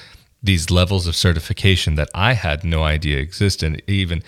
these 0.41 0.72
levels 0.72 1.08
of 1.08 1.15
certification 1.15 1.96
that 1.96 2.10
I 2.13 2.34
had 2.34 2.63
no 2.63 2.84
idea 2.84 3.19
existed. 3.19 3.81
Even 3.88 4.24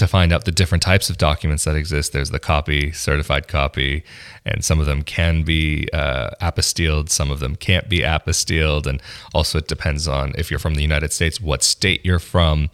to 0.00 0.06
find 0.06 0.32
out 0.32 0.46
the 0.46 0.50
different 0.50 0.82
types 0.82 1.10
of 1.10 1.18
documents 1.18 1.64
that 1.64 1.76
exist. 1.76 2.14
There's 2.14 2.30
the 2.30 2.38
copy, 2.38 2.90
certified 2.90 3.48
copy, 3.48 4.02
and 4.46 4.64
some 4.64 4.80
of 4.80 4.86
them 4.86 5.02
can 5.02 5.42
be 5.42 5.88
uh, 5.92 6.30
apostilled, 6.40 7.10
some 7.10 7.30
of 7.30 7.38
them 7.38 7.54
can't 7.54 7.86
be 7.86 7.98
apostilled. 7.98 8.86
And 8.86 9.02
also, 9.34 9.58
it 9.58 9.68
depends 9.68 10.08
on 10.08 10.32
if 10.38 10.50
you're 10.50 10.58
from 10.58 10.74
the 10.74 10.82
United 10.82 11.12
States, 11.12 11.38
what 11.38 11.62
state 11.62 12.02
you're 12.02 12.18
from 12.18 12.70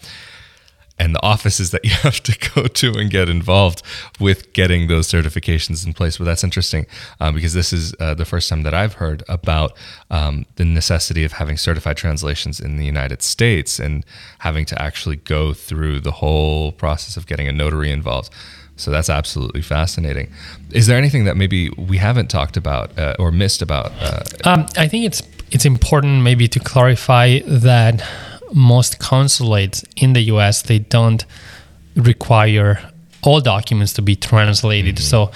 and 0.99 1.15
the 1.15 1.23
offices 1.23 1.71
that 1.71 1.85
you 1.85 1.91
have 2.03 2.23
to 2.23 2.51
go 2.55 2.67
to 2.67 2.99
and 2.99 3.11
get 3.11 3.29
involved 3.29 3.83
with 4.19 4.53
getting 4.53 4.89
those 4.89 5.09
certifications 5.09 5.87
in 5.87 5.93
place. 5.93 6.19
But 6.19 6.25
that's 6.25 6.45
interesting 6.45 6.87
um, 7.21 7.35
because 7.35 7.55
this 7.55 7.73
is 7.73 7.95
uh, 8.01 8.15
the 8.15 8.25
first 8.25 8.49
time 8.49 8.63
that 8.63 8.75
I've 8.75 8.95
heard 8.95 9.23
about 9.29 9.77
um, 10.11 10.47
the 10.57 10.65
necessity 10.65 11.25
of 11.25 11.33
having 11.33 11.57
certified 11.57 11.97
translations 11.97 12.61
in 12.61 12.77
the 12.77 12.85
United 12.85 13.23
States 13.23 13.79
and 13.79 14.05
having 14.39 14.65
to 14.67 14.81
actually 14.81 15.17
go 15.17 15.53
through 15.53 16.01
the 16.01 16.13
whole 16.13 16.73
process 16.73 17.17
of 17.17 17.27
getting 17.27 17.49
a 17.49 17.53
notary 17.53 17.91
involved. 17.91 18.33
So 18.77 18.91
that's 18.91 19.09
absolutely 19.09 19.63
fascinating. 19.63 20.31
Is 20.71 20.87
there 20.87 20.99
anything 20.99 21.25
that 21.25 21.37
maybe 21.37 21.71
we 21.71 21.97
haven't 21.97 22.29
talked 22.29 22.59
about 22.59 22.97
uh, 22.99 23.17
or 23.19 23.33
missed 23.33 23.63
about? 23.63 23.93
Uh, 24.01 24.23
um, 24.45 24.67
I 24.77 24.87
think 24.87 25.07
it's 25.07 25.23
it's 25.51 25.65
important 25.65 26.23
maybe 26.23 26.49
to 26.49 26.61
clarify 26.61 27.39
that 27.47 28.03
most 28.53 28.99
consulates 28.99 29.85
in 29.97 30.13
the 30.13 30.23
US 30.23 30.63
they 30.63 30.79
don't 30.79 31.25
require 31.95 32.79
all 33.23 33.41
documents 33.41 33.93
to 33.95 34.03
be 34.03 34.15
translated. 34.15 34.97
Mm-hmm. 34.97 35.05
So 35.05 35.31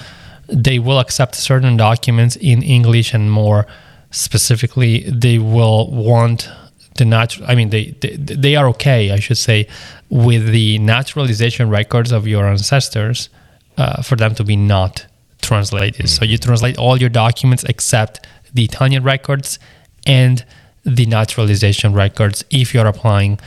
they 0.49 0.79
will 0.79 0.99
accept 0.99 1.35
certain 1.35 1.76
documents 1.76 2.37
in 2.37 2.62
English 2.62 3.14
and 3.14 3.31
more 3.31 3.67
specifically 4.11 5.05
they 5.09 5.38
will 5.38 5.90
want 5.90 6.49
the 6.97 7.05
natural 7.05 7.47
I 7.49 7.55
mean 7.55 7.71
they, 7.71 7.95
they 8.00 8.17
they 8.17 8.57
are 8.57 8.69
okay, 8.69 9.12
I 9.12 9.21
should 9.21 9.38
say, 9.38 9.69
with 10.09 10.50
the 10.50 10.79
naturalization 10.79 11.71
records 11.71 12.12
of 12.12 12.26
your 12.26 12.47
ancestors 12.47 13.29
uh, 13.76 14.02
for 14.02 14.17
them 14.17 14.35
to 14.35 14.45
be 14.45 14.57
not 14.57 15.07
translated. 15.40 16.07
Mm-hmm. 16.07 16.07
So 16.07 16.25
you 16.25 16.38
translate 16.38 16.76
all 16.79 16.97
your 16.99 17.09
documents 17.09 17.64
except 17.64 18.26
the 18.52 18.64
Italian 18.64 19.02
records 19.02 19.59
and 20.07 20.45
the 20.85 21.07
naturalization 21.07 21.93
records 21.93 22.45
if 22.51 22.75
you're 22.75 22.87
applying 22.87 23.39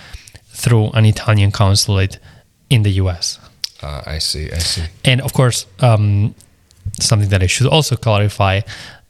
through 0.47 0.91
an 0.91 1.05
Italian 1.05 1.51
consulate 1.51 2.19
in 2.69 2.83
the 2.83 2.91
US. 2.91 3.39
Uh, 3.81 4.01
I 4.05 4.19
see, 4.19 4.51
I 4.51 4.59
see. 4.59 4.83
And 5.03 5.21
of 5.21 5.33
course, 5.33 5.65
um, 5.79 6.35
something 6.99 7.29
that 7.29 7.43
I 7.43 7.47
should 7.47 7.67
also 7.67 7.95
clarify 7.95 8.61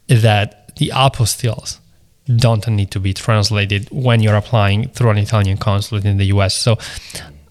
is 0.07 0.21
that 0.23 0.75
the 0.77 0.91
apostilles 0.93 1.79
don't 2.37 2.67
need 2.67 2.89
to 2.91 2.99
be 2.99 3.13
translated 3.13 3.87
when 3.91 4.21
you're 4.21 4.35
applying 4.35 4.89
through 4.89 5.11
an 5.11 5.17
Italian 5.17 5.57
consulate 5.57 6.05
in 6.05 6.17
the 6.17 6.25
US. 6.25 6.53
So, 6.55 6.77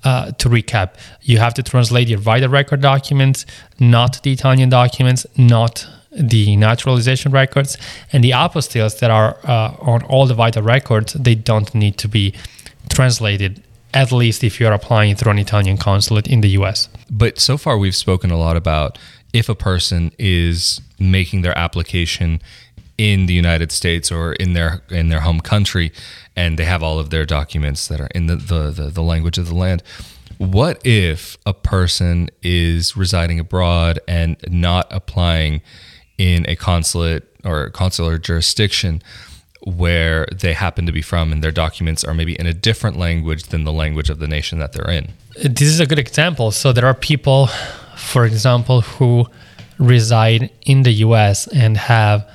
uh, 0.04 0.32
to 0.32 0.48
recap, 0.48 0.94
you 1.22 1.38
have 1.38 1.54
to 1.54 1.62
translate 1.62 2.08
your 2.08 2.18
vital 2.18 2.48
record 2.48 2.80
documents, 2.80 3.46
not 3.78 4.22
the 4.22 4.32
Italian 4.32 4.68
documents, 4.68 5.26
not 5.36 5.86
the 6.14 6.56
naturalization 6.56 7.32
records 7.32 7.76
and 8.12 8.22
the 8.22 8.30
apostilles 8.30 8.98
that 9.00 9.10
are 9.10 9.38
uh, 9.44 9.74
on 9.80 10.02
all 10.04 10.26
the 10.26 10.34
vital 10.34 10.62
records 10.62 11.14
they 11.14 11.34
don't 11.34 11.74
need 11.74 11.96
to 11.98 12.08
be 12.08 12.34
translated 12.90 13.62
at 13.94 14.10
least 14.12 14.42
if 14.42 14.58
you're 14.58 14.72
applying 14.72 15.14
through 15.14 15.32
an 15.32 15.38
Italian 15.38 15.76
consulate 15.76 16.26
in 16.26 16.40
the 16.40 16.48
US. 16.50 16.88
But 17.10 17.38
so 17.38 17.56
far 17.58 17.76
we've 17.76 17.96
spoken 17.96 18.30
a 18.30 18.38
lot 18.38 18.56
about 18.56 18.98
if 19.32 19.48
a 19.48 19.54
person 19.54 20.12
is 20.18 20.80
making 20.98 21.42
their 21.42 21.56
application 21.56 22.40
in 22.98 23.26
the 23.26 23.34
United 23.34 23.72
States 23.72 24.12
or 24.12 24.34
in 24.34 24.52
their 24.52 24.82
in 24.90 25.08
their 25.08 25.20
home 25.20 25.40
country 25.40 25.92
and 26.36 26.58
they 26.58 26.64
have 26.64 26.82
all 26.82 26.98
of 26.98 27.10
their 27.10 27.26
documents 27.26 27.88
that 27.88 28.00
are 28.00 28.08
in 28.14 28.26
the, 28.26 28.36
the, 28.36 28.70
the, 28.70 28.86
the 28.88 29.02
language 29.02 29.38
of 29.38 29.48
the 29.48 29.54
land. 29.54 29.82
What 30.38 30.80
if 30.84 31.36
a 31.44 31.52
person 31.52 32.28
is 32.42 32.96
residing 32.96 33.38
abroad 33.38 34.00
and 34.08 34.36
not 34.48 34.86
applying 34.90 35.62
in 36.22 36.48
a 36.48 36.54
consulate 36.54 37.24
or 37.44 37.68
consular 37.70 38.16
jurisdiction 38.16 39.02
where 39.64 40.26
they 40.32 40.52
happen 40.52 40.86
to 40.86 40.92
be 40.92 41.02
from 41.02 41.32
and 41.32 41.42
their 41.42 41.52
documents 41.64 42.04
are 42.04 42.14
maybe 42.14 42.34
in 42.34 42.46
a 42.46 42.54
different 42.54 42.96
language 42.96 43.44
than 43.44 43.64
the 43.64 43.72
language 43.72 44.08
of 44.08 44.18
the 44.20 44.28
nation 44.28 44.60
that 44.60 44.72
they're 44.72 44.90
in. 44.90 45.08
This 45.36 45.68
is 45.68 45.80
a 45.80 45.86
good 45.86 45.98
example. 45.98 46.52
So 46.52 46.72
there 46.72 46.86
are 46.86 46.94
people, 46.94 47.48
for 47.96 48.24
example, 48.24 48.82
who 48.82 49.26
reside 49.78 50.50
in 50.64 50.84
the 50.84 50.92
US 51.06 51.48
and 51.48 51.76
have, 51.76 52.28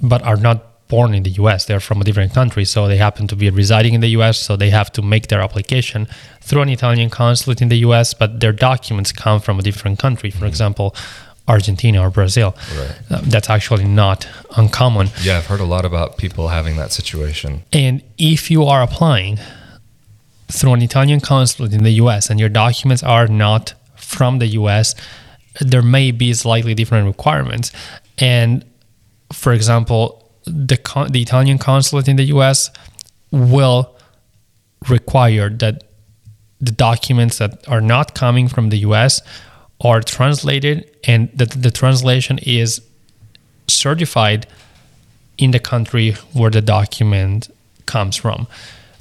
but 0.00 0.22
are 0.22 0.36
not 0.36 0.58
born 0.86 1.14
in 1.14 1.22
the 1.24 1.34
US. 1.42 1.64
They're 1.64 1.80
from 1.80 2.00
a 2.00 2.04
different 2.04 2.32
country. 2.34 2.64
So 2.64 2.86
they 2.86 2.98
happen 2.98 3.26
to 3.28 3.36
be 3.36 3.50
residing 3.50 3.94
in 3.94 4.00
the 4.00 4.12
US. 4.18 4.38
So 4.38 4.56
they 4.56 4.70
have 4.70 4.92
to 4.92 5.02
make 5.02 5.28
their 5.28 5.40
application 5.40 6.06
through 6.40 6.62
an 6.62 6.68
Italian 6.68 7.10
consulate 7.10 7.60
in 7.62 7.68
the 7.68 7.80
US, 7.88 8.14
but 8.14 8.40
their 8.40 8.52
documents 8.52 9.10
come 9.10 9.40
from 9.40 9.58
a 9.58 9.62
different 9.62 9.98
country. 9.98 10.30
For 10.30 10.38
mm-hmm. 10.38 10.46
example, 10.46 10.94
Argentina 11.48 12.00
or 12.00 12.10
Brazil. 12.10 12.54
Right. 12.76 12.98
Uh, 13.10 13.20
that's 13.24 13.50
actually 13.50 13.84
not 13.84 14.28
uncommon. 14.56 15.10
Yeah, 15.22 15.38
I've 15.38 15.46
heard 15.46 15.60
a 15.60 15.64
lot 15.64 15.84
about 15.84 16.16
people 16.16 16.48
having 16.48 16.76
that 16.76 16.92
situation. 16.92 17.62
And 17.72 18.02
if 18.18 18.50
you 18.50 18.64
are 18.64 18.82
applying 18.82 19.38
through 20.48 20.74
an 20.74 20.82
Italian 20.82 21.20
consulate 21.20 21.72
in 21.72 21.82
the 21.82 21.92
US 21.92 22.30
and 22.30 22.38
your 22.38 22.48
documents 22.48 23.02
are 23.02 23.26
not 23.26 23.74
from 23.96 24.38
the 24.38 24.46
US, 24.48 24.94
there 25.60 25.82
may 25.82 26.10
be 26.10 26.32
slightly 26.34 26.74
different 26.74 27.06
requirements. 27.06 27.72
And 28.18 28.64
for 29.32 29.52
example, 29.52 30.30
the, 30.44 30.76
con- 30.76 31.10
the 31.10 31.22
Italian 31.22 31.58
consulate 31.58 32.08
in 32.08 32.16
the 32.16 32.24
US 32.24 32.70
will 33.30 33.96
require 34.88 35.48
that 35.48 35.84
the 36.60 36.72
documents 36.72 37.38
that 37.38 37.66
are 37.68 37.80
not 37.80 38.14
coming 38.14 38.48
from 38.48 38.68
the 38.68 38.78
US 38.78 39.20
are 39.82 40.00
translated 40.00 40.88
and 41.04 41.30
the, 41.34 41.46
the 41.46 41.70
translation 41.70 42.38
is 42.38 42.80
certified 43.66 44.46
in 45.38 45.50
the 45.50 45.58
country 45.58 46.12
where 46.32 46.50
the 46.50 46.60
document 46.60 47.50
comes 47.86 48.16
from. 48.16 48.46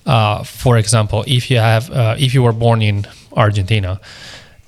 Uh, 0.05 0.43
for 0.43 0.77
example, 0.77 1.23
if 1.27 1.51
you 1.51 1.57
have 1.57 1.91
uh, 1.91 2.15
if 2.17 2.33
you 2.33 2.41
were 2.41 2.53
born 2.53 2.81
in 2.81 3.05
Argentina, 3.33 4.00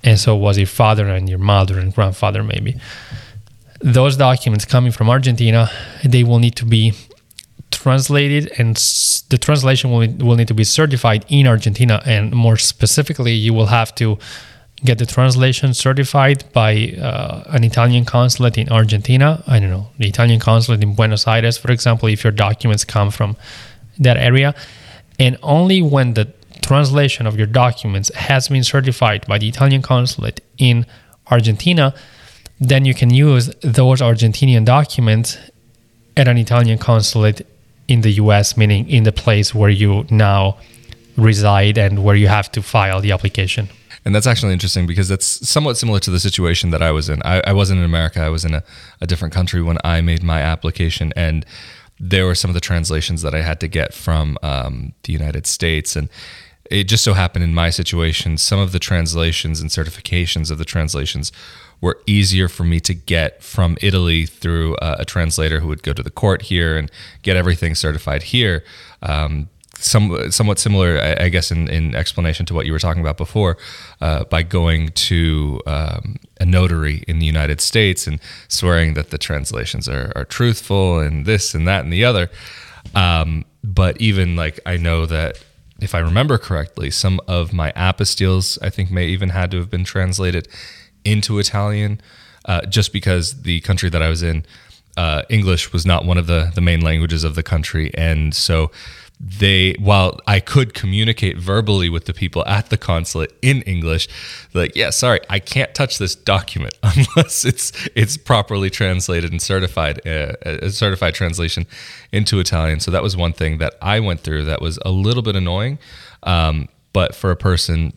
and 0.04 0.20
so 0.20 0.36
was 0.36 0.58
your 0.58 0.68
father 0.68 1.08
and 1.08 1.28
your 1.28 1.40
mother 1.40 1.80
and 1.80 1.94
grandfather 1.94 2.44
maybe, 2.44 2.76
those 3.80 4.16
documents 4.16 4.66
coming 4.66 4.92
from 4.92 5.10
Argentina, 5.10 5.70
they 6.04 6.24
will 6.24 6.40
need 6.40 6.56
to 6.56 6.66
be 6.66 6.94
translated, 7.72 8.52
and 8.60 8.76
the 9.30 9.38
translation 9.40 9.92
will 9.92 10.08
will 10.26 10.36
need 10.36 10.48
to 10.48 10.54
be 10.54 10.64
certified 10.64 11.26
in 11.30 11.48
Argentina, 11.48 12.02
and 12.06 12.32
more 12.32 12.58
specifically, 12.58 13.34
you 13.34 13.54
will 13.54 13.68
have 13.68 13.96
to 13.96 14.20
get 14.86 14.98
the 14.98 15.06
translation 15.06 15.74
certified 15.74 16.44
by 16.52 16.94
uh, 17.02 17.44
an 17.48 17.64
Italian 17.64 18.06
consulate 18.06 18.58
in 18.58 18.70
Argentina. 18.70 19.44
I 19.48 19.60
don't 19.60 19.70
know, 19.70 19.88
the 19.98 20.08
Italian 20.08 20.40
consulate 20.40 20.84
in 20.84 20.94
Buenos 20.96 21.28
Aires, 21.28 21.58
for 21.58 21.72
example, 21.72 22.10
if 22.10 22.24
your 22.24 22.34
documents 22.34 22.84
come 22.84 23.10
from 23.12 23.38
that 24.00 24.18
area. 24.18 24.54
And 25.20 25.38
only 25.42 25.82
when 25.82 26.16
the 26.16 26.34
translation 26.62 27.28
of 27.28 27.38
your 27.38 27.48
documents 27.48 28.14
has 28.16 28.48
been 28.48 28.64
certified 28.64 29.26
by 29.28 29.38
the 29.38 29.48
Italian 29.48 29.82
consulate 29.82 30.42
in 30.58 30.86
Argentina, 31.28 31.94
then 32.60 32.86
you 32.86 32.94
can 32.94 33.10
use 33.10 33.48
those 33.62 34.02
Argentinian 34.02 34.66
documents 34.66 35.38
at 36.16 36.28
an 36.28 36.38
Italian 36.38 36.78
consulate 36.78 37.46
in 37.88 38.02
the 38.02 38.12
US, 38.12 38.56
meaning 38.56 38.90
in 38.90 39.04
the 39.04 39.12
place 39.12 39.54
where 39.54 39.70
you 39.70 40.06
now 40.10 40.58
reside 41.18 41.78
and 41.78 42.04
where 42.04 42.16
you 42.16 42.28
have 42.28 42.52
to 42.52 42.62
file 42.62 43.02
the 43.02 43.12
application. 43.12 43.70
And 44.06 44.14
that's 44.14 44.28
actually 44.28 44.54
interesting 44.54 44.86
because 44.86 45.08
that's 45.08 45.26
somewhat 45.48 45.78
similar 45.78 46.00
to 46.00 46.12
the 46.12 46.20
situation 46.20 46.72
that 46.72 46.82
I 46.82 46.92
was 46.92 47.10
in. 47.10 47.22
I, 47.24 47.42
I 47.48 47.54
wasn't 47.54 47.80
in 47.80 47.86
America, 47.86 48.22
I 48.22 48.30
was 48.30 48.44
in 48.46 48.54
a, 48.54 48.64
a 49.02 49.08
different 49.08 49.34
country 49.34 49.62
when 49.62 49.78
I 49.84 50.02
made 50.02 50.24
my 50.24 50.42
application. 50.42 51.14
And 51.16 51.46
there 52.00 52.26
were 52.26 52.36
some 52.36 52.50
of 52.50 52.56
the 52.56 52.60
translations 52.60 53.22
that 53.22 53.34
I 53.34 53.42
had 53.42 53.60
to 53.62 53.68
get 53.68 53.94
from 53.94 54.38
um, 54.44 54.94
the 55.04 55.14
United 55.14 55.48
States. 55.48 55.96
And 55.96 56.10
it 56.70 56.86
just 56.86 57.04
so 57.04 57.14
happened 57.14 57.44
in 57.44 57.54
my 57.54 57.70
situation, 57.70 58.38
some 58.38 58.60
of 58.60 58.72
the 58.72 58.80
translations 58.80 59.62
and 59.62 59.70
certifications 59.70 60.52
of 60.52 60.58
the 60.58 60.66
translations 60.66 61.32
were 61.82 62.00
easier 62.08 62.48
for 62.48 62.64
me 62.64 62.80
to 62.80 62.94
get 62.94 63.44
from 63.44 63.78
Italy 63.82 64.26
through 64.26 64.76
a, 64.82 64.98
a 65.00 65.06
translator 65.06 65.60
who 65.60 65.68
would 65.68 65.84
go 65.84 65.94
to 65.94 66.02
the 66.02 66.10
court 66.10 66.44
here 66.44 66.78
and 66.78 66.90
get 67.22 67.36
everything 67.36 67.76
certified 67.76 68.24
here. 68.24 68.64
Um, 69.02 69.50
some 69.76 70.32
somewhat 70.32 70.60
similar, 70.60 71.00
I, 71.00 71.26
I, 71.26 71.30
guess, 71.30 71.52
in, 71.52 71.70
in 71.70 71.96
explanation 71.96 72.46
to 72.48 72.54
what 72.54 72.66
you 72.66 72.72
were 72.72 72.80
talking 72.80 73.02
about 73.02 73.18
before, 73.18 73.58
uh, 74.02 74.24
by 74.26 74.44
going 74.44 74.90
to 74.90 75.60
um, 75.66 76.18
a 76.40 76.46
notary 76.46 77.04
in 77.08 77.20
the 77.20 77.26
United 77.26 77.60
States 77.60 78.08
and 78.08 78.20
swearing 78.48 78.94
that 78.94 79.10
the 79.10 79.18
translations 79.18 79.90
are, 79.90 80.12
are 80.16 80.26
truthful 80.26 81.00
and 81.00 81.26
this 81.26 81.54
and 81.54 81.68
that 81.68 81.84
and 81.84 81.92
the 81.92 82.06
other. 82.06 82.30
Um, 82.96 83.46
but 83.64 84.00
even 84.00 84.36
like 84.36 84.60
I 84.66 84.78
know 84.78 85.06
that 85.06 85.44
if 85.82 85.96
I 85.96 86.00
remember 86.00 86.38
correctly, 86.38 86.92
some 86.92 87.20
of 87.28 87.54
my 87.54 87.72
apostilles 87.74 88.58
I 88.62 88.70
think 88.70 88.92
may 88.92 89.08
even 89.08 89.30
had 89.30 89.52
to 89.52 89.58
have 89.58 89.70
been 89.70 89.84
translated 89.84 90.48
into 91.04 91.40
Italian, 91.40 92.00
uh, 92.46 92.66
just 92.66 92.94
because 92.94 93.42
the 93.42 93.60
country 93.62 93.90
that 93.90 94.02
I 94.02 94.10
was 94.10 94.24
in, 94.24 94.46
uh, 94.96 95.24
English 95.30 95.74
was 95.74 95.86
not 95.86 96.06
one 96.06 96.18
of 96.18 96.28
the 96.28 96.52
the 96.54 96.62
main 96.62 96.82
languages 96.82 97.24
of 97.24 97.36
the 97.36 97.44
country, 97.44 97.92
and 97.96 98.36
so 98.36 98.72
they 99.26 99.74
while 99.80 100.20
I 100.28 100.42
could 100.42 100.74
communicate 100.74 101.38
verbally 101.38 101.88
with 101.88 102.06
the 102.06 102.14
people 102.14 102.46
at 102.46 102.70
the 102.70 102.78
consulate 102.78 103.32
in 103.42 103.62
English, 103.62 104.10
like, 104.54 104.76
yeah, 104.76 104.90
sorry, 104.90 105.22
I 105.30 105.40
can't 105.40 105.74
touch 105.74 105.98
this 105.98 106.14
document 106.14 106.78
unless 106.84 107.46
it's 107.46 107.72
it's 107.96 108.18
properly 108.18 108.70
translated 108.70 109.32
and 109.32 109.42
certified, 109.42 110.06
uh, 110.06 110.34
a 110.44 110.70
certified 110.70 111.16
translation 111.16 111.66
into 112.12 112.40
Italian. 112.40 112.82
So 112.82 112.92
that 112.92 113.02
was 113.02 113.16
one 113.16 113.32
thing 113.32 113.60
that 113.60 113.76
I 113.82 114.02
went 114.02 114.20
through 114.22 114.44
that 114.46 114.62
was 114.62 114.78
a 114.86 114.92
little 114.92 115.24
bit 115.24 115.38
annoying. 115.38 115.80
Um, 116.24 116.68
but 116.92 117.16
for 117.16 117.32
a 117.32 117.38
person 117.38 117.94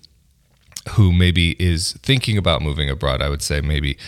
who 0.91 1.13
maybe 1.13 1.57
is 1.61 1.93
thinking 2.03 2.39
about 2.39 2.63
moving 2.63 2.89
abroad, 2.89 3.21
I 3.21 3.29
would 3.29 3.43
say 3.43 3.61
maybe 3.61 3.99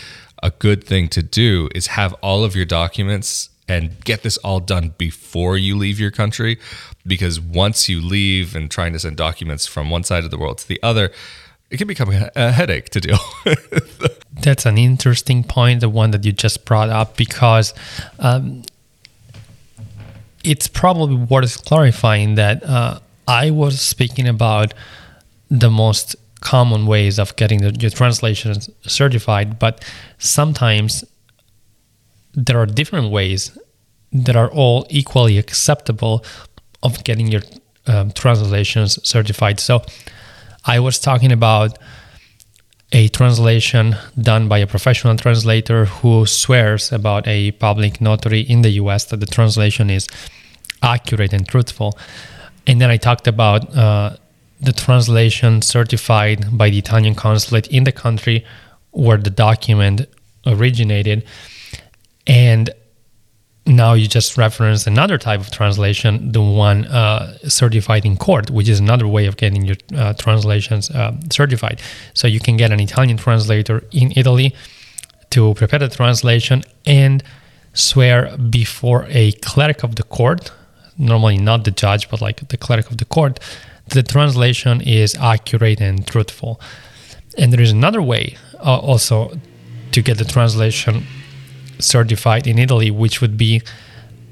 a 0.41 0.51
good 0.51 0.85
thing 0.85 1.09
to 1.09 1.21
do 1.21 1.69
is 1.75 1.87
have 1.87 2.13
all 2.21 2.45
of 2.45 2.55
your 2.55 2.65
documents 2.65 3.49
and 3.69 4.03
get 4.03 4.23
this 4.23 4.37
all 4.37 4.59
done 4.59 4.93
before 4.97 5.57
you 5.57 5.77
leave 5.77 5.99
your 5.99 6.11
country 6.11 6.57
because 7.09 7.39
once 7.39 7.89
you 7.89 7.99
leave 7.99 8.55
and 8.55 8.71
trying 8.71 8.93
to 8.93 8.99
send 8.99 9.17
documents 9.17 9.67
from 9.67 9.89
one 9.89 10.03
side 10.03 10.23
of 10.23 10.31
the 10.31 10.37
world 10.37 10.59
to 10.59 10.67
the 10.67 10.79
other 10.81 11.11
it 11.69 11.77
can 11.77 11.87
become 11.87 12.09
a 12.35 12.51
headache 12.51 12.89
to 12.89 12.99
deal 12.99 13.19
with. 13.45 14.23
That's 14.41 14.65
an 14.65 14.77
interesting 14.77 15.43
point 15.43 15.81
the 15.81 15.89
one 15.89 16.11
that 16.11 16.25
you 16.25 16.31
just 16.31 16.65
brought 16.65 16.89
up 16.89 17.15
because 17.15 17.75
um, 18.17 18.63
it's 20.43 20.67
probably 20.67 21.15
worth 21.15 21.65
clarifying 21.65 22.35
that 22.35 22.63
uh, 22.63 22.99
i 23.27 23.51
was 23.51 23.81
speaking 23.81 24.27
about 24.27 24.73
the 25.49 25.69
most 25.69 26.15
common 26.41 26.85
ways 26.85 27.19
of 27.19 27.35
getting 27.35 27.61
the, 27.61 27.71
your 27.79 27.91
translations 27.91 28.69
certified 28.83 29.59
but 29.59 29.83
sometimes 30.17 31.03
there 32.33 32.59
are 32.59 32.65
different 32.65 33.11
ways 33.11 33.57
that 34.11 34.35
are 34.35 34.49
all 34.51 34.87
equally 34.89 35.37
acceptable 35.37 36.23
of 36.83 37.03
getting 37.03 37.27
your 37.27 37.41
um, 37.87 38.11
translations 38.11 38.99
certified. 39.07 39.59
So 39.59 39.83
I 40.65 40.79
was 40.79 40.99
talking 40.99 41.31
about 41.31 41.77
a 42.91 43.07
translation 43.09 43.95
done 44.19 44.47
by 44.47 44.57
a 44.57 44.67
professional 44.67 45.15
translator 45.15 45.85
who 45.85 46.25
swears 46.25 46.91
about 46.91 47.27
a 47.27 47.51
public 47.51 48.01
notary 48.01 48.41
in 48.41 48.61
the 48.61 48.71
US 48.71 49.05
that 49.05 49.19
the 49.19 49.25
translation 49.25 49.89
is 49.89 50.07
accurate 50.81 51.33
and 51.33 51.47
truthful. 51.47 51.97
And 52.65 52.81
then 52.81 52.89
I 52.89 52.97
talked 52.97 53.27
about 53.27 53.75
uh, 53.75 54.15
the 54.59 54.73
translation 54.73 55.61
certified 55.61 56.57
by 56.57 56.69
the 56.69 56.79
Italian 56.79 57.15
consulate 57.15 57.67
in 57.67 57.83
the 57.83 57.91
country 57.91 58.45
where 58.91 59.17
the 59.17 59.29
document 59.29 60.07
originated. 60.45 61.25
And 62.27 62.69
now 63.69 63.93
you 63.93 64.07
just 64.07 64.37
reference 64.37 64.87
another 64.87 65.17
type 65.17 65.39
of 65.39 65.51
translation, 65.51 66.31
the 66.31 66.41
one 66.41 66.85
uh, 66.85 67.37
certified 67.47 68.05
in 68.05 68.17
court, 68.17 68.49
which 68.49 68.67
is 68.67 68.79
another 68.79 69.07
way 69.07 69.27
of 69.27 69.37
getting 69.37 69.63
your 69.63 69.77
uh, 69.95 70.13
translations 70.13 70.89
uh, 70.91 71.15
certified. 71.31 71.81
So 72.13 72.27
you 72.27 72.39
can 72.39 72.57
get 72.57 72.71
an 72.71 72.79
Italian 72.79 73.17
translator 73.17 73.83
in 73.91 74.11
Italy 74.15 74.55
to 75.29 75.53
prepare 75.53 75.79
the 75.79 75.89
translation 75.89 76.63
and 76.85 77.23
swear 77.73 78.35
before 78.37 79.05
a 79.09 79.31
cleric 79.33 79.83
of 79.83 79.95
the 79.95 80.03
court, 80.03 80.51
normally 80.97 81.37
not 81.37 81.63
the 81.63 81.71
judge, 81.71 82.09
but 82.09 82.21
like 82.21 82.47
the 82.49 82.57
cleric 82.57 82.89
of 82.89 82.97
the 82.97 83.05
court, 83.05 83.39
the 83.89 84.03
translation 84.03 84.81
is 84.81 85.15
accurate 85.15 85.79
and 85.79 86.05
truthful. 86.07 86.59
And 87.37 87.53
there 87.53 87.61
is 87.61 87.71
another 87.71 88.01
way 88.01 88.35
uh, 88.55 88.79
also 88.79 89.37
to 89.91 90.01
get 90.01 90.17
the 90.17 90.25
translation 90.25 91.05
certified 91.79 92.47
in 92.47 92.59
Italy, 92.59 92.91
which 92.91 93.21
would 93.21 93.37
be 93.37 93.61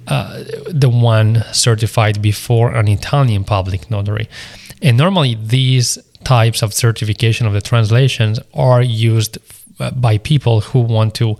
uh, 0.08 0.44
the 0.70 0.90
one 0.90 1.44
certified 1.52 2.22
before 2.22 2.74
an 2.74 2.88
Italian 2.88 3.44
public 3.44 3.92
notary. 3.92 4.30
And 4.82 4.98
normally, 4.98 5.36
these 5.36 5.98
types 6.24 6.62
of 6.62 6.74
certification 6.74 7.48
of 7.48 7.54
the 7.54 7.62
translations 7.62 8.40
are 8.54 8.82
used 8.82 9.38
uh, 9.80 9.92
by 9.92 10.18
people 10.18 10.62
who 10.62 10.80
want 10.80 11.14
to 11.16 11.38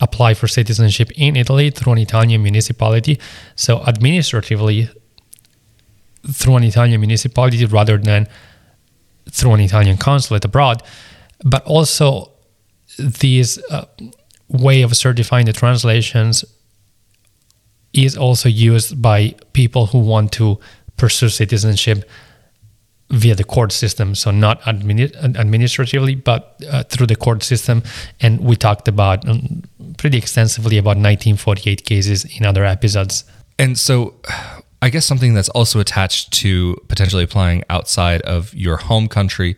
apply 0.00 0.34
for 0.34 0.46
citizenship 0.48 1.10
in 1.16 1.36
Italy 1.36 1.70
through 1.70 1.94
an 1.94 1.98
Italian 1.98 2.42
municipality. 2.42 3.18
So, 3.56 3.82
administratively, 3.84 4.88
through 6.30 6.56
an 6.56 6.64
Italian 6.64 7.00
municipality 7.00 7.64
rather 7.66 7.98
than 7.98 8.28
through 9.30 9.54
an 9.54 9.60
Italian 9.60 9.96
consulate 9.96 10.44
abroad. 10.44 10.82
But 11.44 11.64
also, 11.64 12.30
these 12.98 13.58
uh, 13.70 13.86
way 14.54 14.82
of 14.82 14.96
certifying 14.96 15.46
the 15.46 15.52
translations 15.52 16.44
is 17.92 18.16
also 18.16 18.48
used 18.48 19.00
by 19.00 19.34
people 19.52 19.86
who 19.86 19.98
want 19.98 20.32
to 20.32 20.58
pursue 20.96 21.28
citizenship 21.28 22.08
via 23.10 23.34
the 23.34 23.44
court 23.44 23.72
system. 23.72 24.14
So 24.14 24.30
not 24.30 24.60
admini- 24.62 25.14
administratively, 25.36 26.14
but 26.14 26.60
uh, 26.70 26.84
through 26.84 27.06
the 27.06 27.16
court 27.16 27.42
system. 27.42 27.82
And 28.20 28.40
we 28.40 28.56
talked 28.56 28.88
about 28.88 29.28
um, 29.28 29.62
pretty 29.98 30.18
extensively 30.18 30.78
about 30.78 30.96
1948 30.96 31.84
cases 31.84 32.24
in 32.24 32.44
other 32.44 32.64
episodes. 32.64 33.24
And 33.58 33.78
so. 33.78 34.14
I 34.82 34.90
guess 34.90 35.06
something 35.06 35.32
that's 35.32 35.48
also 35.48 35.80
attached 35.80 36.30
to 36.42 36.76
potentially 36.88 37.24
applying 37.24 37.64
outside 37.70 38.20
of 38.20 38.52
your 38.52 38.76
home 38.76 39.08
country 39.08 39.56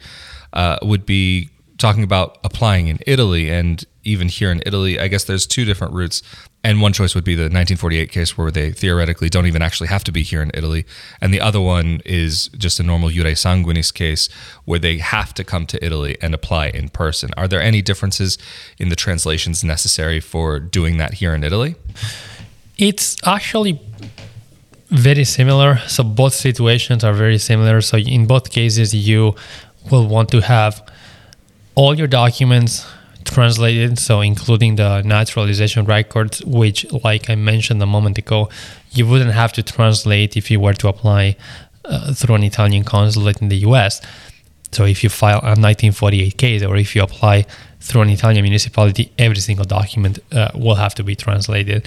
uh, 0.53 0.79
would 0.83 1.05
be 1.05 1.51
talking 1.79 2.03
about 2.03 2.39
applying 2.45 2.89
in 2.89 2.99
Italy 3.07 3.51
and 3.51 3.85
even 4.03 4.29
here 4.29 4.51
in 4.51 4.63
Italy, 4.65 4.99
I 4.99 5.09
guess 5.09 5.25
there's 5.25 5.47
two 5.47 5.65
different 5.65 5.93
routes. 5.93 6.23
And 6.63 6.81
one 6.81 6.93
choice 6.93 7.15
would 7.15 7.25
be 7.25 7.35
the 7.35 7.45
1948 7.45 8.11
case 8.11 8.37
where 8.37 8.51
they 8.51 8.73
theoretically 8.73 9.29
don't 9.29 9.47
even 9.47 9.63
actually 9.63 9.89
have 9.89 10.05
to 10.05 10.13
be 10.13 10.23
here 10.23 10.43
in 10.43 10.51
Italy. 10.55 10.85
And 11.21 11.33
the 11.33 11.41
other 11.41 11.61
one 11.61 12.01
is 12.05 12.49
just 12.49 12.81
a 12.81 12.83
normal 12.83 13.11
Iure 13.11 13.33
Sanguinis 13.33 13.93
case 13.93 14.29
where 14.65 14.79
they 14.79 14.99
have 14.99 15.35
to 15.35 15.45
come 15.45 15.67
to 15.67 15.85
Italy 15.85 16.17
and 16.21 16.35
apply 16.35 16.69
in 16.69 16.89
person. 16.89 17.31
Are 17.37 17.47
there 17.47 17.61
any 17.61 17.83
differences 17.83 18.39
in 18.79 18.89
the 18.89 18.97
translations 18.97 19.63
necessary 19.63 20.21
for 20.21 20.59
doing 20.59 20.97
that 20.99 21.15
here 21.15 21.35
in 21.35 21.45
Italy? 21.45 21.77
It's 22.79 23.17
actually 23.25 23.81
very 24.89 25.25
similar. 25.25 25.79
So 25.87 26.03
both 26.05 26.35
situations 26.35 27.05
are 27.05 27.13
very 27.13 27.39
similar. 27.39 27.81
So 27.81 27.99
in 27.99 28.27
both 28.27 28.51
cases, 28.51 28.95
you 28.95 29.35
will 29.91 30.07
want 30.07 30.31
to 30.31 30.41
have 30.41 30.83
all 31.77 31.95
your 31.95 32.09
documents 32.09 32.87
translated, 33.25 33.99
so 33.99 34.21
including 34.21 34.77
the 34.77 35.03
naturalization 35.03 35.85
records, 35.85 36.43
which, 36.45 36.91
like 37.05 37.29
I 37.29 37.35
mentioned 37.35 37.83
a 37.83 37.87
moment 37.87 38.19
ago, 38.19 38.49
you 38.93 39.07
wouldn't 39.07 39.33
have 39.33 39.53
to 39.55 39.63
translate 39.63 40.37
if 40.37 40.51
you 40.51 40.59
were 40.59 40.73
to 40.75 40.89
apply 40.89 41.37
uh, 41.85 42.15
through 42.15 42.37
an 42.37 42.43
Italian 42.43 42.83
consulate 42.83 43.43
in 43.43 43.49
the 43.49 43.59
US. 43.69 44.01
So 44.73 44.85
if 44.85 45.05
you 45.05 45.11
file 45.11 45.39
a 45.39 45.55
1948 45.55 46.39
case 46.39 46.63
or 46.63 46.77
if 46.77 46.97
you 46.97 47.03
apply 47.03 47.47
through 47.81 48.03
an 48.03 48.11
Italian 48.11 48.43
municipality, 48.43 49.13
every 49.19 49.39
single 49.39 49.65
document 49.65 50.19
uh, 50.33 50.51
will 50.55 50.75
have 50.77 50.95
to 50.97 51.05
be 51.05 51.15
translated, 51.15 51.87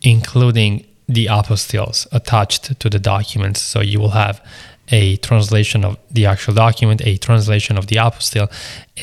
including 0.00 0.84
the 1.06 1.26
apostilles 1.26 2.06
attached 2.12 2.78
to 2.80 2.88
the 2.88 2.98
documents. 2.98 3.60
So 3.60 3.80
you 3.80 4.00
will 4.00 4.10
have 4.10 4.44
a 4.88 5.16
translation 5.18 5.84
of 5.84 5.96
the 6.10 6.26
actual 6.26 6.54
document, 6.54 7.00
a 7.04 7.16
translation 7.16 7.78
of 7.78 7.86
the 7.86 7.96
apostille, 7.96 8.50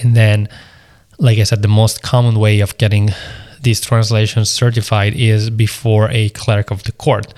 and 0.01 0.15
then 0.15 0.49
like 1.19 1.37
I 1.37 1.43
said, 1.43 1.61
the 1.61 1.67
most 1.67 2.01
common 2.01 2.39
way 2.39 2.61
of 2.61 2.77
getting 2.77 3.09
these 3.61 3.81
translations 3.81 4.49
certified 4.49 5.13
is 5.13 5.49
before 5.49 6.09
a 6.11 6.29
clerk 6.29 6.71
of 6.71 6.83
the 6.83 6.93
court. 6.93 7.33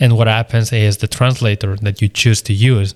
And 0.00 0.16
what 0.16 0.26
happens 0.26 0.72
is 0.72 0.98
the 0.98 1.06
translator 1.06 1.76
that 1.76 2.02
you 2.02 2.08
choose 2.08 2.42
to 2.42 2.52
use, 2.52 2.94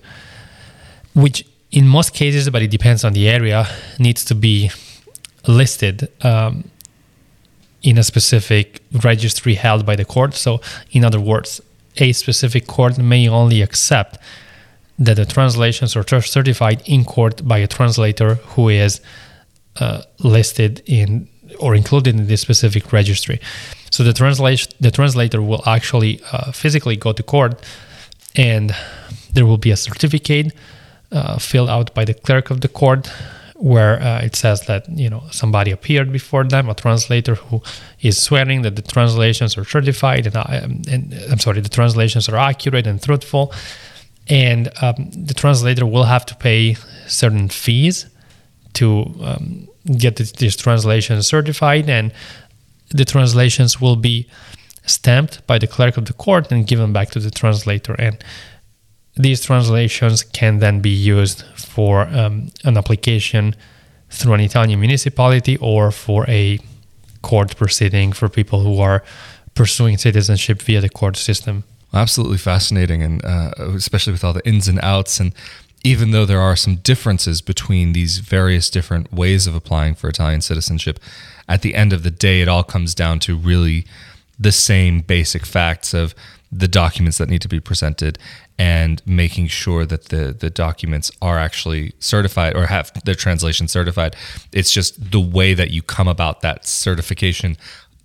which 1.14 1.46
in 1.70 1.86
most 1.86 2.14
cases, 2.14 2.50
but 2.50 2.62
it 2.62 2.70
depends 2.70 3.04
on 3.04 3.12
the 3.12 3.28
area, 3.28 3.66
needs 3.98 4.24
to 4.24 4.34
be 4.34 4.70
listed 5.46 6.08
um, 6.22 6.70
in 7.82 7.98
a 7.98 8.02
specific 8.02 8.82
registry 9.04 9.54
held 9.54 9.86
by 9.86 9.94
the 9.94 10.04
court. 10.04 10.34
So, 10.34 10.60
in 10.90 11.04
other 11.04 11.20
words, 11.20 11.60
a 11.98 12.12
specific 12.12 12.66
court 12.66 12.98
may 12.98 13.28
only 13.28 13.62
accept 13.62 14.18
that 14.98 15.16
the 15.16 15.26
translations 15.26 15.96
are 15.96 16.04
certified 16.20 16.82
in 16.86 17.04
court 17.04 17.46
by 17.46 17.58
a 17.58 17.66
translator 17.66 18.34
who 18.34 18.68
is 18.68 19.00
uh, 19.80 20.02
listed 20.20 20.82
in 20.86 21.28
or 21.60 21.74
included 21.74 22.14
in 22.14 22.26
this 22.26 22.40
specific 22.40 22.92
registry. 22.92 23.40
So 23.90 24.02
the 24.02 24.12
translation 24.12 24.72
the 24.80 24.90
translator 24.90 25.40
will 25.42 25.62
actually 25.66 26.20
uh, 26.32 26.52
physically 26.52 26.96
go 26.96 27.12
to 27.12 27.22
court, 27.22 27.62
and 28.36 28.74
there 29.32 29.46
will 29.46 29.58
be 29.58 29.70
a 29.70 29.76
certificate 29.76 30.52
uh, 31.12 31.38
filled 31.38 31.68
out 31.68 31.94
by 31.94 32.04
the 32.04 32.14
clerk 32.14 32.50
of 32.50 32.60
the 32.60 32.68
court 32.68 33.10
where 33.54 34.02
uh, 34.02 34.20
it 34.20 34.34
says 34.34 34.62
that 34.62 34.88
you 34.88 35.08
know 35.08 35.22
somebody 35.30 35.70
appeared 35.70 36.12
before 36.12 36.44
them, 36.44 36.68
a 36.68 36.74
translator 36.74 37.36
who 37.36 37.62
is 38.00 38.20
swearing 38.20 38.62
that 38.62 38.76
the 38.76 38.82
translations 38.82 39.56
are 39.56 39.64
certified 39.64 40.26
and, 40.26 40.36
uh, 40.36 40.44
and 40.90 41.14
I'm 41.30 41.38
sorry, 41.38 41.60
the 41.60 41.68
translations 41.68 42.28
are 42.28 42.36
accurate 42.36 42.86
and 42.86 43.00
truthful, 43.00 43.52
and 44.28 44.70
um, 44.82 45.10
the 45.10 45.34
translator 45.34 45.86
will 45.86 46.04
have 46.04 46.24
to 46.26 46.34
pay 46.36 46.76
certain 47.06 47.48
fees 47.48 48.06
to 48.74 49.14
um, 49.22 49.68
get 49.98 50.16
these 50.16 50.56
translations 50.56 51.26
certified, 51.26 51.88
and 51.88 52.12
the 52.90 53.04
translations 53.04 53.80
will 53.80 53.96
be 53.96 54.26
stamped 54.86 55.46
by 55.46 55.58
the 55.58 55.66
clerk 55.66 55.96
of 55.96 56.04
the 56.06 56.12
court 56.12 56.50
and 56.52 56.66
given 56.66 56.92
back 56.92 57.10
to 57.10 57.20
the 57.20 57.30
translator. 57.30 57.94
And 57.98 58.22
these 59.16 59.40
translations 59.40 60.22
can 60.22 60.58
then 60.58 60.80
be 60.80 60.90
used 60.90 61.44
for 61.56 62.02
um, 62.02 62.50
an 62.64 62.76
application 62.76 63.54
through 64.10 64.34
an 64.34 64.40
Italian 64.40 64.80
municipality 64.80 65.56
or 65.58 65.90
for 65.90 66.28
a 66.28 66.58
court 67.22 67.56
proceeding 67.56 68.12
for 68.12 68.28
people 68.28 68.60
who 68.60 68.80
are 68.80 69.02
pursuing 69.54 69.96
citizenship 69.96 70.60
via 70.62 70.80
the 70.80 70.88
court 70.88 71.16
system. 71.16 71.64
Absolutely 71.94 72.38
fascinating, 72.38 73.02
and 73.02 73.24
uh, 73.24 73.52
especially 73.58 74.12
with 74.12 74.24
all 74.24 74.32
the 74.32 74.46
ins 74.46 74.66
and 74.66 74.80
outs. 74.82 75.20
And 75.20 75.32
even 75.84 76.10
though 76.10 76.26
there 76.26 76.40
are 76.40 76.56
some 76.56 76.76
differences 76.76 77.40
between 77.40 77.92
these 77.92 78.18
various 78.18 78.68
different 78.68 79.12
ways 79.12 79.46
of 79.46 79.54
applying 79.54 79.94
for 79.94 80.08
Italian 80.08 80.40
citizenship, 80.40 80.98
at 81.48 81.62
the 81.62 81.76
end 81.76 81.92
of 81.92 82.02
the 82.02 82.10
day, 82.10 82.40
it 82.40 82.48
all 82.48 82.64
comes 82.64 82.96
down 82.96 83.20
to 83.20 83.36
really 83.36 83.86
the 84.40 84.50
same 84.50 85.02
basic 85.02 85.46
facts 85.46 85.94
of 85.94 86.16
the 86.50 86.66
documents 86.66 87.18
that 87.18 87.28
need 87.28 87.42
to 87.42 87.48
be 87.48 87.60
presented 87.60 88.18
and 88.58 89.02
making 89.06 89.48
sure 89.48 89.84
that 89.84 90.06
the 90.06 90.32
the 90.32 90.50
documents 90.50 91.10
are 91.20 91.38
actually 91.38 91.92
certified 91.98 92.56
or 92.56 92.66
have 92.66 92.92
their 93.04 93.14
translation 93.14 93.66
certified. 93.66 94.14
It's 94.52 94.72
just 94.72 95.10
the 95.10 95.20
way 95.20 95.54
that 95.54 95.70
you 95.70 95.82
come 95.82 96.08
about 96.08 96.40
that 96.42 96.64
certification 96.66 97.56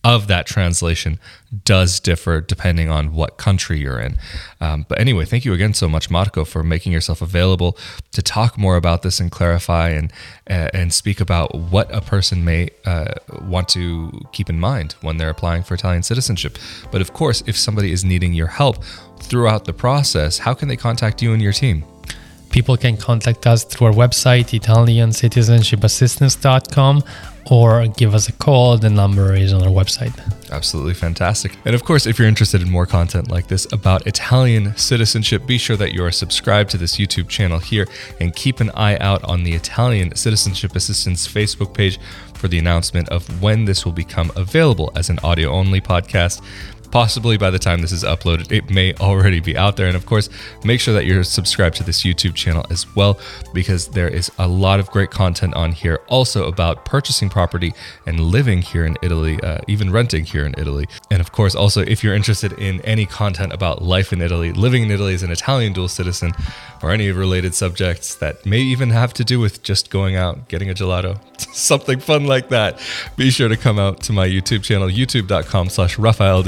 of 0.03 0.27
that 0.27 0.45
translation 0.45 1.19
does 1.65 1.99
differ 1.99 2.39
depending 2.39 2.89
on 2.89 3.13
what 3.13 3.37
country 3.37 3.79
you're 3.79 3.99
in. 3.99 4.15
Um, 4.61 4.85
but 4.87 4.99
anyway, 4.99 5.25
thank 5.25 5.43
you 5.43 5.53
again 5.53 5.73
so 5.73 5.89
much, 5.89 6.09
Marco, 6.09 6.45
for 6.45 6.63
making 6.63 6.93
yourself 6.93 7.21
available 7.21 7.77
to 8.11 8.21
talk 8.21 8.57
more 8.57 8.77
about 8.77 9.01
this 9.01 9.19
and 9.19 9.29
clarify 9.29 9.89
and 9.89 10.13
uh, 10.49 10.69
and 10.73 10.93
speak 10.93 11.19
about 11.19 11.53
what 11.53 11.93
a 11.93 12.01
person 12.01 12.45
may 12.45 12.69
uh, 12.85 13.13
want 13.41 13.67
to 13.69 14.11
keep 14.31 14.49
in 14.49 14.59
mind 14.59 14.93
when 15.01 15.17
they're 15.17 15.29
applying 15.29 15.63
for 15.63 15.73
Italian 15.73 16.03
citizenship. 16.03 16.57
But 16.91 17.01
of 17.01 17.13
course, 17.13 17.43
if 17.45 17.57
somebody 17.57 17.91
is 17.91 18.05
needing 18.05 18.33
your 18.33 18.47
help 18.47 18.83
throughout 19.21 19.65
the 19.65 19.73
process, 19.73 20.37
how 20.39 20.53
can 20.53 20.69
they 20.69 20.77
contact 20.77 21.21
you 21.21 21.33
and 21.33 21.41
your 21.41 21.53
team? 21.53 21.83
People 22.49 22.77
can 22.77 22.97
contact 22.97 23.47
us 23.47 23.63
through 23.63 23.87
our 23.87 23.93
website, 23.93 24.59
ItalianCitizenshipassistance.com, 24.59 27.03
or 27.49 27.87
give 27.87 28.13
us 28.13 28.29
a 28.29 28.33
call. 28.33 28.77
The 28.77 28.89
number 28.89 29.35
is 29.35 29.53
on 29.53 29.63
our 29.63 29.69
website. 29.69 30.13
Absolutely 30.51 30.93
fantastic. 30.93 31.55
And 31.65 31.75
of 31.75 31.83
course, 31.83 32.07
if 32.07 32.17
you're 32.17 32.27
interested 32.27 32.61
in 32.61 32.69
more 32.69 32.85
content 32.85 33.29
like 33.29 33.47
this 33.47 33.71
about 33.71 34.07
Italian 34.07 34.75
citizenship, 34.77 35.45
be 35.45 35.57
sure 35.57 35.77
that 35.77 35.93
you 35.93 36.03
are 36.03 36.11
subscribed 36.11 36.69
to 36.71 36.77
this 36.77 36.97
YouTube 36.97 37.29
channel 37.29 37.59
here 37.59 37.87
and 38.19 38.35
keep 38.35 38.59
an 38.59 38.71
eye 38.71 38.97
out 38.97 39.23
on 39.23 39.43
the 39.43 39.53
Italian 39.53 40.15
Citizenship 40.15 40.75
Assistance 40.75 41.27
Facebook 41.27 41.73
page 41.73 41.99
for 42.33 42.47
the 42.47 42.57
announcement 42.57 43.09
of 43.09 43.41
when 43.41 43.65
this 43.65 43.85
will 43.85 43.91
become 43.91 44.31
available 44.35 44.91
as 44.95 45.09
an 45.09 45.19
audio 45.23 45.51
only 45.51 45.81
podcast. 45.81 46.41
Possibly 46.91 47.37
by 47.37 47.49
the 47.49 47.59
time 47.59 47.81
this 47.81 47.91
is 47.91 48.03
uploaded, 48.03 48.51
it 48.51 48.69
may 48.69 48.93
already 48.95 49.39
be 49.39 49.55
out 49.55 49.77
there. 49.77 49.87
And 49.87 49.95
of 49.95 50.05
course, 50.05 50.29
make 50.63 50.79
sure 50.79 50.93
that 50.93 51.05
you're 51.05 51.23
subscribed 51.23 51.75
to 51.77 51.83
this 51.83 52.03
YouTube 52.03 52.35
channel 52.35 52.65
as 52.69 52.93
well, 52.95 53.19
because 53.53 53.89
there 53.89 54.07
is 54.07 54.31
a 54.39 54.47
lot 54.47 54.79
of 54.79 54.89
great 54.89 55.11
content 55.11 55.53
on 55.53 55.71
here 55.71 55.99
also 56.07 56.47
about 56.47 56.85
purchasing 56.85 57.29
property 57.29 57.73
and 58.05 58.19
living 58.19 58.61
here 58.61 58.85
in 58.85 58.97
Italy, 59.03 59.39
uh, 59.43 59.59
even 59.67 59.91
renting 59.91 60.25
here 60.25 60.45
in 60.45 60.55
Italy. 60.57 60.87
And 61.11 61.21
of 61.21 61.31
course, 61.31 61.55
also, 61.55 61.81
if 61.81 62.03
you're 62.03 62.15
interested 62.15 62.53
in 62.53 62.81
any 62.81 63.05
content 63.05 63.53
about 63.53 63.81
life 63.81 64.11
in 64.11 64.21
Italy, 64.21 64.51
living 64.51 64.83
in 64.83 64.91
Italy 64.91 65.13
as 65.13 65.23
an 65.23 65.31
Italian 65.31 65.73
dual 65.73 65.87
citizen, 65.87 66.33
or 66.81 66.91
any 66.91 67.11
related 67.11 67.53
subjects 67.53 68.15
that 68.15 68.45
may 68.45 68.59
even 68.59 68.89
have 68.89 69.13
to 69.13 69.23
do 69.23 69.39
with 69.39 69.61
just 69.63 69.89
going 69.89 70.15
out, 70.15 70.47
getting 70.47 70.69
a 70.69 70.73
gelato, 70.73 71.19
something 71.53 71.99
fun 71.99 72.25
like 72.25 72.49
that, 72.49 72.79
be 73.17 73.29
sure 73.29 73.49
to 73.49 73.57
come 73.57 73.77
out 73.77 74.01
to 74.01 74.13
my 74.13 74.27
YouTube 74.27 74.63
channel, 74.63 74.87
youtube.com 74.87 75.69
slash 75.69 75.97
Rafael 75.99 76.43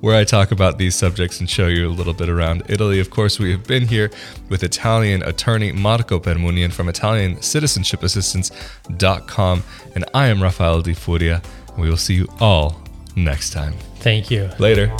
where 0.00 0.16
I 0.16 0.24
talk 0.24 0.52
about 0.52 0.78
these 0.78 0.94
subjects 0.94 1.40
and 1.40 1.50
show 1.50 1.66
you 1.66 1.88
a 1.88 1.90
little 1.90 2.14
bit 2.14 2.28
around 2.28 2.62
Italy. 2.68 3.00
Of 3.00 3.10
course, 3.10 3.38
we 3.38 3.50
have 3.50 3.66
been 3.66 3.88
here 3.88 4.10
with 4.48 4.62
Italian 4.62 5.22
attorney 5.22 5.72
Marco 5.72 6.20
Permunian 6.20 6.72
from 6.72 6.86
ItaliancitizenshipAssistance.com, 6.86 9.62
and 9.94 10.04
I 10.14 10.28
am 10.28 10.42
Rafael 10.42 10.82
Di 10.82 10.94
Furia, 10.94 11.42
and 11.68 11.78
we 11.78 11.90
will 11.90 11.96
see 11.96 12.14
you 12.14 12.28
all 12.40 12.80
next 13.16 13.50
time. 13.50 13.74
Thank 13.96 14.30
you. 14.30 14.50
Later. 14.58 14.94